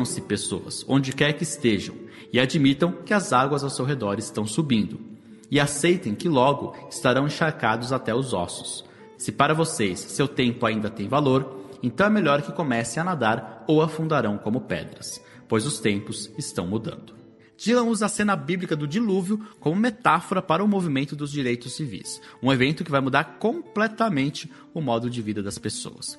Reúnam-se 0.00 0.22
pessoas, 0.22 0.84
onde 0.88 1.12
quer 1.12 1.34
que 1.34 1.42
estejam, 1.42 1.94
e 2.32 2.40
admitam 2.40 2.90
que 3.04 3.12
as 3.12 3.34
águas 3.34 3.62
ao 3.62 3.68
seu 3.68 3.84
redor 3.84 4.18
estão 4.18 4.46
subindo, 4.46 4.98
e 5.50 5.60
aceitem 5.60 6.14
que 6.14 6.26
logo 6.26 6.74
estarão 6.88 7.26
encharcados 7.26 7.92
até 7.92 8.14
os 8.14 8.32
ossos. 8.32 8.82
Se 9.18 9.30
para 9.30 9.52
vocês 9.52 10.00
seu 10.00 10.26
tempo 10.26 10.64
ainda 10.64 10.88
tem 10.88 11.06
valor, 11.06 11.66
então 11.82 12.06
é 12.06 12.10
melhor 12.10 12.40
que 12.40 12.52
comecem 12.52 12.98
a 12.98 13.04
nadar 13.04 13.62
ou 13.66 13.82
afundarão 13.82 14.38
como 14.38 14.62
pedras, 14.62 15.22
pois 15.46 15.66
os 15.66 15.80
tempos 15.80 16.30
estão 16.38 16.66
mudando. 16.66 17.12
Dylan 17.58 17.84
usa 17.84 18.06
a 18.06 18.08
cena 18.08 18.34
bíblica 18.34 18.74
do 18.74 18.88
dilúvio 18.88 19.38
como 19.60 19.76
metáfora 19.76 20.40
para 20.40 20.64
o 20.64 20.68
movimento 20.68 21.14
dos 21.14 21.30
direitos 21.30 21.74
civis, 21.74 22.22
um 22.42 22.50
evento 22.50 22.84
que 22.84 22.90
vai 22.90 23.02
mudar 23.02 23.36
completamente 23.38 24.50
o 24.72 24.80
modo 24.80 25.10
de 25.10 25.20
vida 25.20 25.42
das 25.42 25.58
pessoas. 25.58 26.18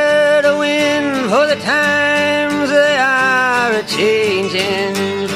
For 1.31 1.47
the 1.47 1.55
times 1.55 2.69
they 2.69 2.97
are 2.97 3.87
changing 3.87 5.29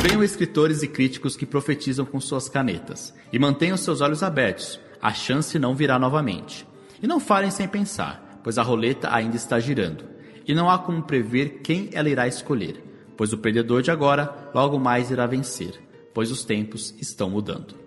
Venham 0.00 0.24
escritores 0.24 0.82
e 0.82 0.88
críticos 0.88 1.36
que 1.36 1.44
profetizam 1.44 2.06
com 2.06 2.18
suas 2.18 2.48
canetas 2.48 3.12
e 3.30 3.38
mantenham 3.38 3.76
seus 3.76 4.00
olhos 4.00 4.22
abertos. 4.22 4.80
A 5.02 5.12
chance 5.12 5.58
não 5.58 5.74
virá 5.74 5.98
novamente. 5.98 6.66
E 7.02 7.06
não 7.06 7.20
falem 7.20 7.50
sem 7.50 7.68
pensar, 7.68 8.40
pois 8.42 8.56
a 8.56 8.62
roleta 8.62 9.14
ainda 9.14 9.36
está 9.36 9.60
girando. 9.60 10.06
E 10.48 10.54
não 10.54 10.70
há 10.70 10.78
como 10.78 11.02
prever 11.02 11.60
quem 11.62 11.90
ela 11.92 12.08
irá 12.08 12.26
escolher, 12.26 12.82
pois 13.14 13.34
o 13.34 13.38
perdedor 13.38 13.82
de 13.82 13.90
agora 13.90 14.50
logo 14.54 14.78
mais 14.78 15.10
irá 15.10 15.26
vencer, 15.26 15.78
pois 16.14 16.30
os 16.30 16.46
tempos 16.46 16.94
estão 16.98 17.28
mudando. 17.28 17.81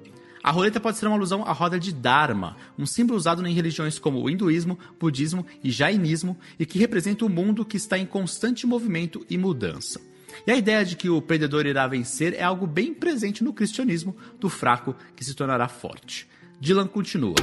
A 0.46 0.52
roleta 0.52 0.80
pode 0.80 1.00
ser 1.00 1.08
uma 1.08 1.16
alusão 1.16 1.44
à 1.44 1.52
roda 1.52 1.80
de 1.80 1.92
Dharma, 1.92 2.56
um 2.78 2.86
símbolo 2.86 3.18
usado 3.18 3.44
em 3.48 3.52
religiões 3.52 3.98
como 3.98 4.22
o 4.22 4.30
hinduísmo, 4.30 4.78
budismo 5.00 5.44
e 5.64 5.72
jainismo 5.72 6.38
e 6.60 6.68
que 6.68 6.78
representa 6.78 7.25
o 7.25 7.28
um 7.28 7.32
mundo 7.32 7.66
que 7.66 7.78
está 7.78 7.98
em 7.98 8.06
constante 8.06 8.68
movimento 8.68 9.25
e 9.28 9.40
mudança. 9.40 10.00
E 10.46 10.52
a 10.52 10.56
ideia 10.56 10.86
de 10.86 10.96
que 10.96 11.10
o 11.10 11.20
perdedor 11.20 11.66
irá 11.66 11.88
vencer 11.88 12.36
é 12.36 12.44
algo 12.44 12.68
bem 12.68 12.94
presente 12.94 13.44
no 13.44 13.54
cristianismo 13.54 14.16
do 14.40 14.48
fraco 14.48 14.96
que 15.16 15.25
se 15.25 15.34
tornará 15.34 15.68
forte. 15.68 16.28
Dylan 16.62 16.86
continua. 16.90 17.34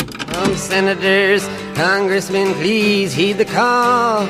senators, 0.56 1.42
congressmen, 1.74 2.54
please 2.54 3.20
heed 3.20 3.36
the 3.36 3.44
call. 3.44 4.28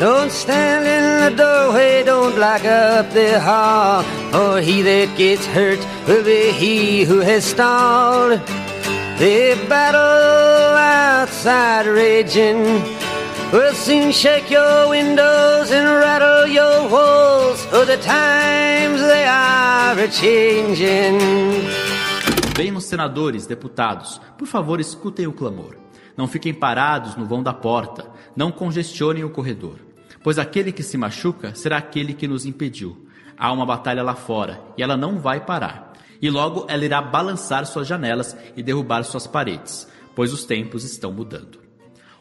Don't 0.00 0.32
stand 0.32 0.86
in 0.86 1.36
the 1.36 1.36
doorway, 1.36 2.02
don't 2.02 2.34
block 2.34 2.64
up 2.64 3.12
the 3.12 3.38
hall. 3.38 4.02
For 4.32 4.58
he 4.62 4.80
that 4.80 5.14
gets 5.18 5.44
hurt 5.44 5.78
will 6.08 6.24
be 6.24 6.52
he 6.52 7.04
who 7.04 7.20
has 7.20 7.44
stalled. 7.44 8.40
The 9.18 9.60
battle 9.68 10.74
outside 10.74 11.86
raging 11.86 12.62
will 13.52 13.74
soon 13.74 14.10
shake 14.10 14.48
your 14.50 14.88
windows 14.88 15.70
and 15.70 15.86
rattle 16.00 16.46
your 16.46 16.88
walls. 16.88 17.62
For 17.66 17.84
the 17.84 17.98
times 17.98 19.02
they 19.02 19.26
are 19.26 20.08
changing. 20.08 21.20
Venham 22.56 22.80
senadores, 22.80 23.46
deputados, 23.46 24.18
por 24.38 24.48
favor 24.48 24.80
escutem 24.80 25.26
o 25.26 25.32
clamor. 25.34 25.76
Não 26.16 26.26
fiquem 26.26 26.54
parados 26.54 27.16
no 27.16 27.26
vão 27.26 27.42
da 27.42 27.52
porta, 27.52 28.06
não 28.34 28.50
congestionem 28.50 29.24
o 29.24 29.28
corredor 29.28 29.89
pois 30.22 30.38
aquele 30.38 30.72
que 30.72 30.82
se 30.82 30.96
machuca 30.96 31.54
será 31.54 31.78
aquele 31.78 32.14
que 32.14 32.28
nos 32.28 32.44
impediu. 32.46 33.06
Há 33.36 33.52
uma 33.52 33.64
batalha 33.64 34.02
lá 34.02 34.14
fora 34.14 34.60
e 34.76 34.82
ela 34.82 34.96
não 34.96 35.18
vai 35.18 35.40
parar. 35.40 35.92
E 36.20 36.28
logo 36.28 36.66
ela 36.68 36.84
irá 36.84 37.00
balançar 37.00 37.64
suas 37.64 37.86
janelas 37.86 38.36
e 38.56 38.62
derrubar 38.62 39.02
suas 39.04 39.26
paredes, 39.26 39.88
pois 40.14 40.32
os 40.32 40.44
tempos 40.44 40.84
estão 40.84 41.10
mudando. 41.10 41.60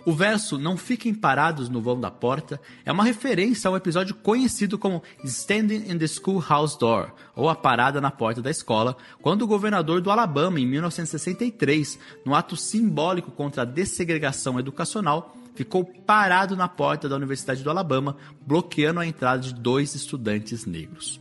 O 0.05 0.13
verso 0.13 0.57
Não 0.57 0.77
fiquem 0.77 1.13
parados 1.13 1.67
no 1.67 1.81
vão 1.81 1.99
da 1.99 2.09
porta 2.09 2.59
é 2.85 2.91
uma 2.91 3.03
referência 3.03 3.67
ao 3.67 3.75
episódio 3.75 4.15
conhecido 4.15 4.77
como 4.77 5.03
Standing 5.25 5.91
in 5.91 5.97
the 5.97 6.07
Schoolhouse 6.07 6.79
Door, 6.79 7.11
ou 7.35 7.49
A 7.49 7.55
Parada 7.55 7.99
na 7.99 8.09
Porta 8.09 8.41
da 8.41 8.49
Escola, 8.49 8.95
quando 9.21 9.41
o 9.41 9.47
governador 9.47 9.99
do 9.99 10.09
Alabama, 10.09 10.59
em 10.59 10.65
1963, 10.65 11.99
no 12.25 12.33
ato 12.33 12.55
simbólico 12.55 13.29
contra 13.29 13.63
a 13.63 13.65
dessegregação 13.65 14.57
educacional, 14.57 15.35
ficou 15.59 15.83
parado 15.83 16.55
na 16.55 16.69
porta 16.69 17.09
da 17.09 17.17
Universidade 17.17 17.61
do 17.61 17.69
Alabama, 17.69 18.15
bloqueando 18.47 19.01
a 19.01 19.05
entrada 19.05 19.41
de 19.41 19.53
dois 19.53 19.93
estudantes 19.93 20.65
negros. 20.65 21.19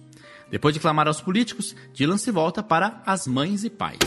Depois 0.48 0.72
de 0.72 0.78
clamar 0.78 1.08
aos 1.08 1.20
políticos, 1.20 1.74
Dylan 1.92 2.18
se 2.18 2.30
volta 2.30 2.62
para 2.62 3.02
as 3.04 3.26
mães 3.26 3.64
e 3.64 3.70
pais. 3.70 3.98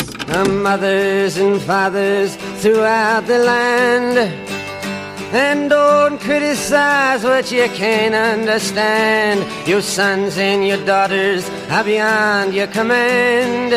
And 5.34 5.70
don't 5.70 6.20
criticize 6.20 7.24
what 7.24 7.54
you 7.54 7.70
can't 7.70 8.14
understand 8.14 9.40
Your 9.66 9.82
sons 9.82 10.38
and 10.38 10.68
your 10.68 10.84
daughters 10.84 11.50
are 11.70 11.86
beyond 11.86 12.54
your 12.54 12.68
command 12.68 13.72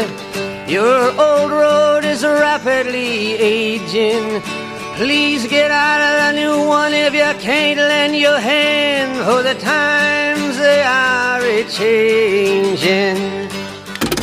Your 0.66 1.12
old 1.16 1.52
road 1.52 2.04
is 2.04 2.24
rapidly 2.24 3.34
aging 3.38 4.42
Please 4.96 5.48
get 5.48 5.72
out 5.72 6.00
of 6.00 6.20
the 6.20 6.32
new 6.40 6.68
one 6.68 6.94
if 6.94 7.12
you 7.12 7.34
can't 7.40 7.80
lend 7.80 8.16
your 8.16 8.38
hand, 8.38 9.16
for 9.24 9.42
the 9.42 9.56
times 9.56 10.56
they 10.56 10.82
are 10.84 11.42
changing. 11.68 13.48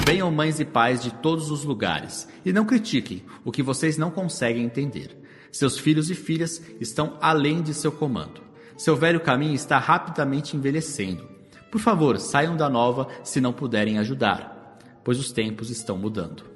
Venham 0.06 0.32
mães 0.32 0.62
e 0.62 0.66
pais 0.66 1.04
de 1.04 1.12
todos 1.12 1.52
os 1.52 1.66
lugares 1.66 2.26
e 2.46 2.54
não 2.54 2.64
critiquem 2.64 3.22
o 3.44 3.52
que 3.52 3.62
vocês 3.62 3.98
não 3.98 4.10
conseguem 4.10 4.64
entender. 4.64 5.10
Seus 5.52 5.78
filhos 5.78 6.10
e 6.10 6.16
filhas 6.16 6.62
estão 6.80 7.18
além 7.22 7.62
de 7.62 7.74
seu 7.74 7.92
comando. 7.92 8.42
Seu 8.78 8.96
velho 8.96 9.20
caminho 9.20 9.54
está 9.54 9.78
rapidamente 9.78 10.56
envelhecendo. 10.56 11.28
Por 11.70 11.82
favor, 11.82 12.18
saiam 12.18 12.56
da 12.56 12.70
nova 12.70 13.10
se 13.26 13.42
não 13.42 13.52
puderem 13.52 14.00
ajudar, 14.00 14.80
pois 15.04 15.20
os 15.20 15.34
tempos 15.34 15.70
estão 15.70 15.98
mudando. 15.98 16.51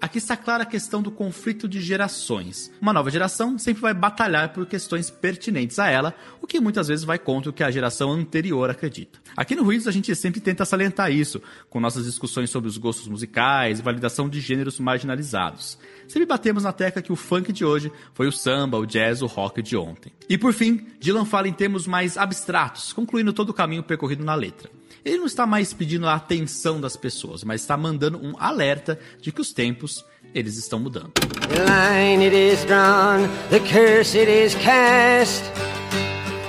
Aqui 0.00 0.18
está 0.18 0.36
clara 0.36 0.62
a 0.62 0.66
questão 0.66 1.00
do 1.00 1.10
conflito 1.10 1.66
de 1.66 1.80
gerações. 1.80 2.70
Uma 2.80 2.92
nova 2.92 3.10
geração 3.10 3.58
sempre 3.58 3.80
vai 3.80 3.94
batalhar 3.94 4.52
por 4.52 4.66
questões 4.66 5.10
pertinentes 5.10 5.78
a 5.78 5.88
ela, 5.88 6.14
o 6.40 6.46
que 6.46 6.60
muitas 6.60 6.88
vezes 6.88 7.04
vai 7.04 7.18
contra 7.18 7.50
o 7.50 7.52
que 7.52 7.64
a 7.64 7.70
geração 7.70 8.12
anterior 8.12 8.68
acredita. 8.68 9.18
Aqui 9.36 9.54
no 9.56 9.64
Ruídos 9.64 9.88
a 9.88 9.92
gente 9.92 10.14
sempre 10.14 10.40
tenta 10.40 10.64
salientar 10.64 11.10
isso, 11.10 11.40
com 11.70 11.80
nossas 11.80 12.04
discussões 12.04 12.50
sobre 12.50 12.68
os 12.68 12.76
gostos 12.76 13.08
musicais 13.08 13.78
e 13.78 13.82
validação 13.82 14.28
de 14.28 14.40
gêneros 14.40 14.78
marginalizados. 14.78 15.78
Sempre 16.08 16.26
batemos 16.26 16.62
na 16.62 16.72
tecla 16.72 17.02
que 17.02 17.12
o 17.12 17.16
funk 17.16 17.52
de 17.52 17.64
hoje 17.64 17.92
foi 18.14 18.26
o 18.26 18.32
samba, 18.32 18.78
o 18.78 18.86
jazz, 18.86 19.22
o 19.22 19.26
rock 19.26 19.62
de 19.62 19.76
ontem. 19.76 20.12
E 20.28 20.38
por 20.38 20.52
fim, 20.52 20.86
Dylan 21.00 21.24
fala 21.24 21.48
em 21.48 21.52
termos 21.52 21.86
mais 21.86 22.16
abstratos, 22.16 22.92
concluindo 22.92 23.32
todo 23.32 23.50
o 23.50 23.54
caminho 23.54 23.82
percorrido 23.82 24.24
na 24.24 24.34
letra. 24.34 24.70
Ele 25.04 25.18
não 25.18 25.26
está 25.26 25.46
mais 25.46 25.72
pedindo 25.72 26.06
a 26.06 26.14
atenção 26.14 26.80
das 26.80 26.96
pessoas, 26.96 27.44
mas 27.44 27.60
está 27.60 27.76
mandando 27.76 28.18
um 28.18 28.34
alerta 28.38 28.98
de 29.20 29.30
que 29.30 29.40
os 29.40 29.52
tempos 29.52 30.04
eles 30.34 30.56
estão 30.56 30.78
mudando. 30.78 31.12
The 31.12 31.64
line 31.64 32.24
it 32.26 32.34
is 32.34 32.64
drawn, 32.64 33.28
the 33.50 33.60
curse 33.60 34.18
it 34.18 34.30
is 34.30 34.54
cast. 34.56 35.44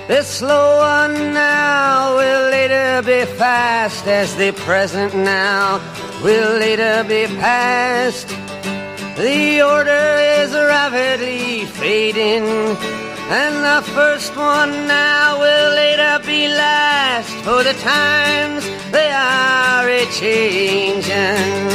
The 0.08 0.24
slow 0.24 0.80
one 0.80 1.34
now 1.34 2.16
will 2.16 2.50
later 2.50 3.02
be 3.04 3.26
fast, 3.38 4.08
as 4.08 4.34
the 4.36 4.54
present 4.66 5.14
now 5.14 5.80
will 6.24 6.58
later 6.58 7.04
be 7.04 7.28
past. 7.40 8.47
The 9.18 9.64
order 9.64 10.44
is 10.44 10.54
rapidly 10.54 11.66
fading. 11.66 12.46
And 13.30 13.56
the 13.64 13.82
first 13.92 14.38
one 14.38 14.86
now 14.86 15.40
will 15.40 15.74
later 15.74 16.20
be 16.24 16.48
last, 16.48 17.34
for 17.44 17.64
the 17.64 17.74
times 17.74 18.64
they 18.92 19.12
are 19.12 20.06
changing. 20.12 21.68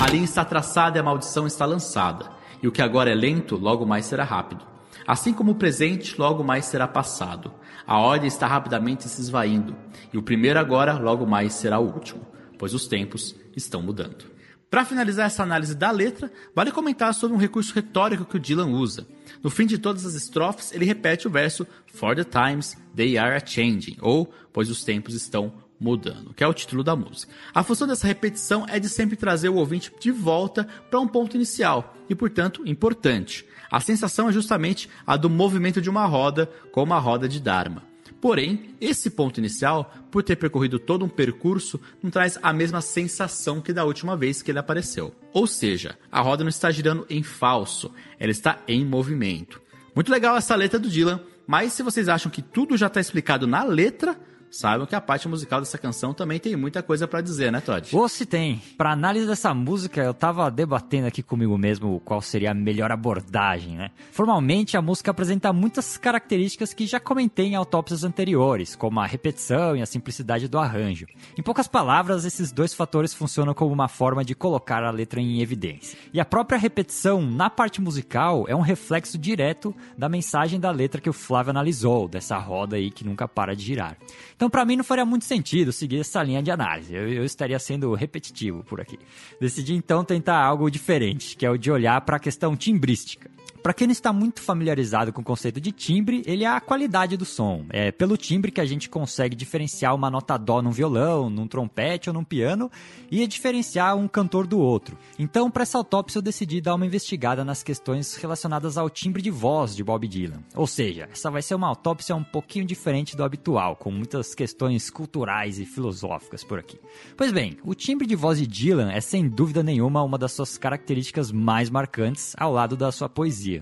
A 0.00 0.06
linha 0.08 0.24
está 0.24 0.44
traçada 0.44 0.96
e 0.96 1.00
a 1.00 1.02
maldição 1.02 1.48
está 1.48 1.66
lançada, 1.66 2.30
e 2.62 2.68
o 2.68 2.72
que 2.72 2.80
agora 2.80 3.10
é 3.10 3.14
lento, 3.14 3.56
logo 3.56 3.84
mais 3.84 4.06
será 4.06 4.22
rápido. 4.22 4.64
Assim 5.04 5.32
como 5.32 5.50
o 5.50 5.56
presente, 5.56 6.14
logo 6.16 6.44
mais 6.44 6.66
será 6.66 6.86
passado. 6.86 7.52
A 7.84 7.98
ordem 7.98 8.28
está 8.28 8.46
rapidamente 8.46 9.08
se 9.08 9.20
esvaindo, 9.20 9.74
e 10.12 10.16
o 10.16 10.22
primeiro 10.22 10.60
agora, 10.60 10.92
logo 10.92 11.26
mais 11.26 11.54
será 11.54 11.80
o 11.80 11.92
último, 11.92 12.24
pois 12.56 12.72
os 12.72 12.86
tempos 12.86 13.34
estão 13.56 13.82
mudando. 13.82 14.35
Para 14.70 14.84
finalizar 14.84 15.26
essa 15.26 15.42
análise 15.42 15.74
da 15.74 15.90
letra, 15.90 16.30
vale 16.54 16.72
comentar 16.72 17.14
sobre 17.14 17.36
um 17.36 17.40
recurso 17.40 17.72
retórico 17.72 18.24
que 18.24 18.36
o 18.36 18.40
Dylan 18.40 18.70
usa. 18.70 19.06
No 19.42 19.48
fim 19.48 19.64
de 19.64 19.78
todas 19.78 20.04
as 20.04 20.14
estrofes, 20.14 20.72
ele 20.72 20.84
repete 20.84 21.26
o 21.26 21.30
verso 21.30 21.66
For 21.86 22.16
the 22.16 22.24
times 22.24 22.76
they 22.94 23.16
are 23.16 23.36
a 23.36 23.44
changing, 23.44 23.96
ou 24.00 24.32
pois 24.52 24.68
os 24.68 24.82
tempos 24.82 25.14
estão 25.14 25.52
mudando, 25.78 26.34
que 26.34 26.42
é 26.42 26.48
o 26.48 26.54
título 26.54 26.82
da 26.82 26.96
música. 26.96 27.32
A 27.54 27.62
função 27.62 27.86
dessa 27.86 28.06
repetição 28.06 28.66
é 28.68 28.80
de 28.80 28.88
sempre 28.88 29.14
trazer 29.14 29.48
o 29.48 29.56
ouvinte 29.56 29.92
de 30.00 30.10
volta 30.10 30.66
para 30.90 31.00
um 31.00 31.06
ponto 31.06 31.36
inicial 31.36 31.94
e, 32.08 32.14
portanto, 32.14 32.62
importante. 32.66 33.46
A 33.70 33.80
sensação 33.80 34.28
é 34.28 34.32
justamente 34.32 34.88
a 35.06 35.16
do 35.16 35.30
movimento 35.30 35.80
de 35.80 35.90
uma 35.90 36.06
roda, 36.06 36.50
como 36.72 36.94
a 36.94 36.98
roda 36.98 37.28
de 37.28 37.40
Dharma. 37.40 37.82
Porém, 38.20 38.74
esse 38.80 39.10
ponto 39.10 39.38
inicial, 39.38 39.94
por 40.10 40.22
ter 40.22 40.36
percorrido 40.36 40.78
todo 40.78 41.04
um 41.04 41.08
percurso, 41.08 41.80
não 42.02 42.10
traz 42.10 42.38
a 42.42 42.52
mesma 42.52 42.80
sensação 42.80 43.60
que 43.60 43.72
da 43.72 43.84
última 43.84 44.16
vez 44.16 44.42
que 44.42 44.50
ele 44.50 44.58
apareceu. 44.58 45.14
Ou 45.32 45.46
seja, 45.46 45.98
a 46.10 46.20
roda 46.20 46.42
não 46.42 46.48
está 46.48 46.70
girando 46.70 47.06
em 47.10 47.22
falso, 47.22 47.92
ela 48.18 48.30
está 48.30 48.58
em 48.66 48.84
movimento. 48.84 49.60
Muito 49.94 50.10
legal 50.10 50.36
essa 50.36 50.54
letra 50.54 50.78
do 50.78 50.88
Dylan, 50.88 51.20
mas 51.46 51.72
se 51.72 51.82
vocês 51.82 52.08
acham 52.08 52.30
que 52.30 52.42
tudo 52.42 52.76
já 52.76 52.86
está 52.86 53.00
explicado 53.00 53.46
na 53.46 53.62
letra, 53.62 54.18
saibam 54.56 54.86
que 54.86 54.94
a 54.94 55.00
parte 55.00 55.28
musical 55.28 55.60
dessa 55.60 55.78
canção 55.78 56.14
também 56.14 56.38
tem 56.38 56.56
muita 56.56 56.82
coisa 56.82 57.06
para 57.06 57.20
dizer, 57.20 57.52
né, 57.52 57.60
Todd? 57.60 57.94
Ou 57.94 58.08
se 58.08 58.24
tem. 58.24 58.60
Para 58.76 58.92
análise 58.92 59.26
dessa 59.26 59.52
música, 59.52 60.02
eu 60.02 60.14
tava 60.14 60.50
debatendo 60.50 61.06
aqui 61.06 61.22
comigo 61.22 61.56
mesmo 61.58 62.00
qual 62.04 62.20
seria 62.20 62.50
a 62.50 62.54
melhor 62.54 62.90
abordagem, 62.90 63.76
né? 63.76 63.90
Formalmente, 64.12 64.76
a 64.76 64.82
música 64.82 65.10
apresenta 65.10 65.52
muitas 65.52 65.96
características 65.96 66.72
que 66.72 66.86
já 66.86 66.98
comentei 66.98 67.46
em 67.46 67.54
autópsias 67.54 68.04
anteriores, 68.04 68.74
como 68.74 69.00
a 69.00 69.06
repetição 69.06 69.76
e 69.76 69.82
a 69.82 69.86
simplicidade 69.86 70.48
do 70.48 70.58
arranjo. 70.58 71.06
Em 71.38 71.42
poucas 71.42 71.68
palavras, 71.68 72.24
esses 72.24 72.50
dois 72.52 72.72
fatores 72.72 73.14
funcionam 73.14 73.54
como 73.54 73.72
uma 73.72 73.88
forma 73.88 74.24
de 74.24 74.34
colocar 74.34 74.82
a 74.82 74.90
letra 74.90 75.20
em 75.20 75.40
evidência. 75.40 75.98
E 76.12 76.20
a 76.20 76.24
própria 76.24 76.58
repetição 76.58 77.20
na 77.22 77.50
parte 77.50 77.80
musical 77.80 78.44
é 78.48 78.54
um 78.54 78.60
reflexo 78.60 79.18
direto 79.18 79.74
da 79.96 80.08
mensagem 80.08 80.58
da 80.58 80.70
letra 80.70 81.00
que 81.00 81.10
o 81.10 81.12
Flávio 81.12 81.50
analisou, 81.50 82.08
dessa 82.08 82.38
roda 82.38 82.76
aí 82.76 82.90
que 82.90 83.04
nunca 83.04 83.28
para 83.28 83.54
de 83.54 83.64
girar. 83.64 83.96
Então, 84.34 84.45
para 84.50 84.64
mim, 84.64 84.76
não 84.76 84.84
faria 84.84 85.04
muito 85.04 85.24
sentido 85.24 85.72
seguir 85.72 86.00
essa 86.00 86.22
linha 86.22 86.42
de 86.42 86.50
análise. 86.50 86.94
Eu, 86.94 87.08
eu 87.08 87.24
estaria 87.24 87.58
sendo 87.58 87.94
repetitivo 87.94 88.64
por 88.64 88.80
aqui. 88.80 88.98
Decidi 89.40 89.74
então 89.74 90.04
tentar 90.04 90.38
algo 90.38 90.70
diferente, 90.70 91.36
que 91.36 91.44
é 91.44 91.50
o 91.50 91.56
de 91.56 91.70
olhar 91.70 92.00
para 92.02 92.16
a 92.16 92.20
questão 92.20 92.56
timbrística. 92.56 93.35
Para 93.66 93.74
quem 93.74 93.88
não 93.88 93.92
está 93.92 94.12
muito 94.12 94.40
familiarizado 94.40 95.12
com 95.12 95.22
o 95.22 95.24
conceito 95.24 95.60
de 95.60 95.72
timbre, 95.72 96.22
ele 96.24 96.44
é 96.44 96.46
a 96.46 96.60
qualidade 96.60 97.16
do 97.16 97.24
som. 97.24 97.66
É 97.70 97.90
pelo 97.90 98.16
timbre 98.16 98.52
que 98.52 98.60
a 98.60 98.64
gente 98.64 98.88
consegue 98.88 99.34
diferenciar 99.34 99.92
uma 99.92 100.08
nota 100.08 100.36
dó 100.36 100.62
num 100.62 100.70
violão, 100.70 101.28
num 101.28 101.48
trompete 101.48 102.08
ou 102.08 102.14
num 102.14 102.22
piano 102.22 102.70
e 103.10 103.26
diferenciar 103.26 103.96
um 103.96 104.06
cantor 104.06 104.46
do 104.46 104.60
outro. 104.60 104.96
Então, 105.18 105.50
para 105.50 105.64
essa 105.64 105.78
autópsia, 105.78 106.18
eu 106.18 106.22
decidi 106.22 106.60
dar 106.60 106.76
uma 106.76 106.86
investigada 106.86 107.44
nas 107.44 107.64
questões 107.64 108.14
relacionadas 108.14 108.78
ao 108.78 108.88
timbre 108.88 109.20
de 109.20 109.32
voz 109.32 109.74
de 109.74 109.82
Bob 109.82 110.06
Dylan. 110.06 110.44
Ou 110.54 110.68
seja, 110.68 111.08
essa 111.10 111.28
vai 111.28 111.42
ser 111.42 111.56
uma 111.56 111.66
autópsia 111.66 112.14
um 112.14 112.22
pouquinho 112.22 112.64
diferente 112.64 113.16
do 113.16 113.24
habitual, 113.24 113.74
com 113.74 113.90
muitas 113.90 114.32
questões 114.32 114.90
culturais 114.90 115.58
e 115.58 115.66
filosóficas 115.66 116.44
por 116.44 116.60
aqui. 116.60 116.78
Pois 117.16 117.32
bem, 117.32 117.56
o 117.64 117.74
timbre 117.74 118.06
de 118.06 118.14
voz 118.14 118.38
de 118.38 118.46
Dylan 118.46 118.92
é 118.92 119.00
sem 119.00 119.28
dúvida 119.28 119.60
nenhuma 119.60 120.04
uma 120.04 120.16
das 120.16 120.30
suas 120.30 120.56
características 120.56 121.32
mais 121.32 121.68
marcantes 121.68 122.32
ao 122.38 122.52
lado 122.52 122.76
da 122.76 122.92
sua 122.92 123.08
poesia. 123.08 123.55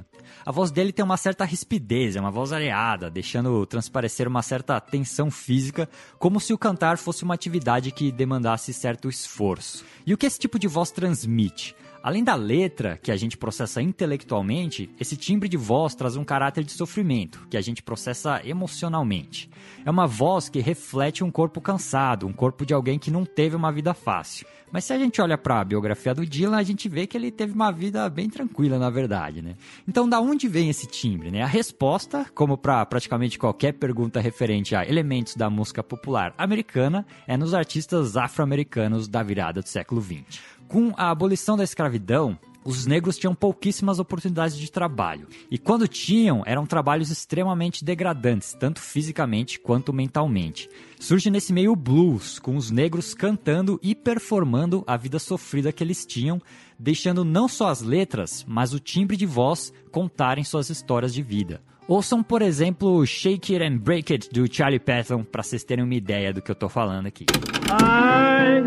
A 0.44 0.50
voz 0.52 0.70
dele 0.70 0.92
tem 0.92 1.04
uma 1.04 1.16
certa 1.16 1.44
rispidez, 1.44 2.16
é 2.16 2.20
uma 2.20 2.30
voz 2.30 2.52
areada, 2.52 3.10
deixando 3.10 3.64
transparecer 3.66 4.28
uma 4.28 4.42
certa 4.42 4.80
tensão 4.80 5.30
física, 5.30 5.88
como 6.18 6.40
se 6.40 6.52
o 6.52 6.58
cantar 6.58 6.98
fosse 6.98 7.24
uma 7.24 7.34
atividade 7.34 7.90
que 7.90 8.12
demandasse 8.12 8.72
certo 8.72 9.08
esforço. 9.08 9.84
E 10.06 10.12
o 10.12 10.18
que 10.18 10.26
esse 10.26 10.38
tipo 10.38 10.58
de 10.58 10.68
voz 10.68 10.90
transmite? 10.90 11.74
Além 12.04 12.22
da 12.22 12.34
letra, 12.34 12.98
que 13.02 13.10
a 13.10 13.16
gente 13.16 13.34
processa 13.34 13.80
intelectualmente, 13.80 14.90
esse 15.00 15.16
timbre 15.16 15.48
de 15.48 15.56
voz 15.56 15.94
traz 15.94 16.16
um 16.16 16.22
caráter 16.22 16.62
de 16.62 16.72
sofrimento, 16.72 17.46
que 17.48 17.56
a 17.56 17.62
gente 17.62 17.82
processa 17.82 18.42
emocionalmente. 18.44 19.48
É 19.86 19.90
uma 19.90 20.06
voz 20.06 20.50
que 20.50 20.60
reflete 20.60 21.24
um 21.24 21.30
corpo 21.30 21.62
cansado, 21.62 22.26
um 22.26 22.32
corpo 22.34 22.66
de 22.66 22.74
alguém 22.74 22.98
que 22.98 23.10
não 23.10 23.24
teve 23.24 23.56
uma 23.56 23.72
vida 23.72 23.94
fácil. 23.94 24.46
Mas 24.70 24.84
se 24.84 24.92
a 24.92 24.98
gente 24.98 25.18
olha 25.22 25.38
para 25.38 25.60
a 25.60 25.64
biografia 25.64 26.12
do 26.12 26.26
Dylan, 26.26 26.58
a 26.58 26.62
gente 26.62 26.88
vê 26.88 27.06
que 27.06 27.16
ele 27.16 27.30
teve 27.30 27.54
uma 27.54 27.70
vida 27.70 28.06
bem 28.10 28.28
tranquila, 28.28 28.78
na 28.78 28.90
verdade, 28.90 29.40
né? 29.40 29.54
Então, 29.88 30.06
da 30.08 30.20
onde 30.20 30.48
vem 30.48 30.68
esse 30.68 30.86
timbre, 30.86 31.30
né? 31.30 31.42
A 31.42 31.46
resposta, 31.46 32.26
como 32.34 32.58
para 32.58 32.84
praticamente 32.84 33.38
qualquer 33.38 33.72
pergunta 33.74 34.20
referente 34.20 34.74
a 34.74 34.84
elementos 34.84 35.36
da 35.36 35.48
música 35.48 35.82
popular 35.82 36.34
americana, 36.36 37.06
é 37.26 37.36
nos 37.36 37.54
artistas 37.54 38.16
afro-americanos 38.16 39.06
da 39.06 39.22
virada 39.22 39.62
do 39.62 39.68
século 39.68 40.02
XX. 40.02 40.42
Com 40.74 40.92
a 40.96 41.08
abolição 41.08 41.56
da 41.56 41.62
escravidão, 41.62 42.36
os 42.64 42.84
negros 42.84 43.16
tinham 43.16 43.32
pouquíssimas 43.32 44.00
oportunidades 44.00 44.58
de 44.58 44.72
trabalho. 44.72 45.28
E 45.48 45.56
quando 45.56 45.86
tinham, 45.86 46.42
eram 46.44 46.66
trabalhos 46.66 47.12
extremamente 47.12 47.84
degradantes, 47.84 48.54
tanto 48.58 48.80
fisicamente 48.80 49.60
quanto 49.60 49.92
mentalmente. 49.92 50.68
Surge 50.98 51.30
nesse 51.30 51.52
meio 51.52 51.70
o 51.70 51.76
blues, 51.76 52.40
com 52.40 52.56
os 52.56 52.72
negros 52.72 53.14
cantando 53.14 53.78
e 53.84 53.94
performando 53.94 54.82
a 54.84 54.96
vida 54.96 55.20
sofrida 55.20 55.70
que 55.70 55.84
eles 55.84 56.04
tinham, 56.04 56.42
deixando 56.76 57.24
não 57.24 57.46
só 57.46 57.68
as 57.68 57.80
letras, 57.80 58.44
mas 58.44 58.74
o 58.74 58.80
timbre 58.80 59.16
de 59.16 59.26
voz 59.26 59.72
contarem 59.92 60.42
suas 60.42 60.70
histórias 60.70 61.14
de 61.14 61.22
vida. 61.22 61.62
Ouçam, 61.86 62.20
por 62.20 62.42
exemplo, 62.42 63.06
Shake 63.06 63.54
It 63.54 63.64
and 63.64 63.76
Break 63.76 64.12
It 64.12 64.30
do 64.32 64.52
Charlie 64.52 64.80
Patton 64.80 65.22
para 65.22 65.44
vocês 65.44 65.62
terem 65.62 65.84
uma 65.84 65.94
ideia 65.94 66.32
do 66.32 66.42
que 66.42 66.50
eu 66.50 66.54
tô 66.56 66.68
falando 66.68 67.06
aqui. 67.06 67.26
I 67.70 68.60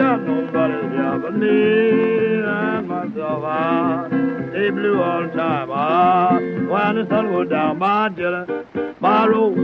ain't 1.25 2.45
got 2.45 2.86
myself 2.86 3.43
out. 3.43 4.10
They 4.51 4.69
blew 4.69 5.01
all 5.01 5.23
the 5.23 5.30
time. 5.30 5.69
Ah, 5.71 6.34
when 6.36 6.95
the 6.95 7.08
sun 7.10 7.27
goes 7.27 7.49
down, 7.49 7.80
my 7.80 8.10
jelly, 8.10 8.63
my 8.99 9.27
road, 9.27 9.56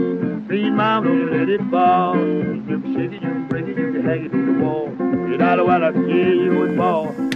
feed 0.48 0.70
my 0.70 0.98
road, 0.98 1.32
let 1.32 1.48
it 1.48 1.60
fall. 1.70 2.16
You 2.16 2.80
can 2.80 2.94
shake 2.94 3.12
it, 3.12 3.22
you 3.22 3.28
can 3.28 3.48
break 3.48 3.66
it, 3.66 3.76
you 3.76 3.92
can 3.92 4.04
hang 4.04 4.24
it 4.26 4.32
to 4.32 4.46
the 4.46 4.64
wall. 4.64 4.88
You 5.30 5.38
know 5.38 5.64
when 5.64 5.82
I 5.82 5.92
see 5.92 6.44
you, 6.44 6.64
it's 6.64 6.76
ball. 6.76 7.33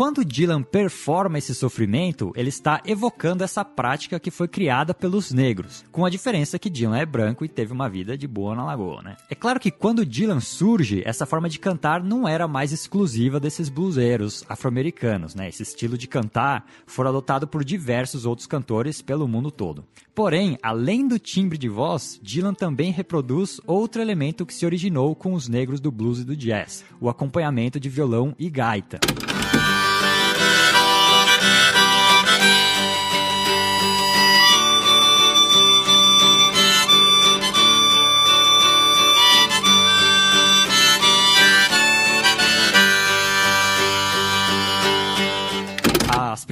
Quando 0.00 0.24
Dylan 0.24 0.62
performa 0.62 1.36
esse 1.36 1.54
sofrimento, 1.54 2.32
ele 2.34 2.48
está 2.48 2.80
evocando 2.86 3.44
essa 3.44 3.62
prática 3.62 4.18
que 4.18 4.30
foi 4.30 4.48
criada 4.48 4.94
pelos 4.94 5.30
negros, 5.30 5.84
com 5.92 6.06
a 6.06 6.08
diferença 6.08 6.58
que 6.58 6.70
Dylan 6.70 6.96
é 6.96 7.04
branco 7.04 7.44
e 7.44 7.48
teve 7.48 7.74
uma 7.74 7.86
vida 7.86 8.16
de 8.16 8.26
boa 8.26 8.54
na 8.54 8.64
lagoa, 8.64 9.02
né? 9.02 9.18
É 9.28 9.34
claro 9.34 9.60
que 9.60 9.70
quando 9.70 10.06
Dylan 10.06 10.40
surge, 10.40 11.02
essa 11.04 11.26
forma 11.26 11.50
de 11.50 11.58
cantar 11.58 12.02
não 12.02 12.26
era 12.26 12.48
mais 12.48 12.72
exclusiva 12.72 13.38
desses 13.38 13.68
bluseiros 13.68 14.42
afro-americanos, 14.48 15.34
né? 15.34 15.50
Esse 15.50 15.64
estilo 15.64 15.98
de 15.98 16.08
cantar 16.08 16.64
foi 16.86 17.06
adotado 17.06 17.46
por 17.46 17.62
diversos 17.62 18.24
outros 18.24 18.46
cantores 18.46 19.02
pelo 19.02 19.28
mundo 19.28 19.50
todo. 19.50 19.84
Porém, 20.14 20.58
além 20.62 21.06
do 21.06 21.18
timbre 21.18 21.58
de 21.58 21.68
voz, 21.68 22.18
Dylan 22.22 22.54
também 22.54 22.90
reproduz 22.90 23.60
outro 23.66 24.00
elemento 24.00 24.46
que 24.46 24.54
se 24.54 24.64
originou 24.64 25.14
com 25.14 25.34
os 25.34 25.46
negros 25.46 25.78
do 25.78 25.92
blues 25.92 26.20
e 26.20 26.24
do 26.24 26.34
jazz, 26.34 26.86
o 26.98 27.10
acompanhamento 27.10 27.78
de 27.78 27.90
violão 27.90 28.34
e 28.38 28.48
gaita. 28.48 28.98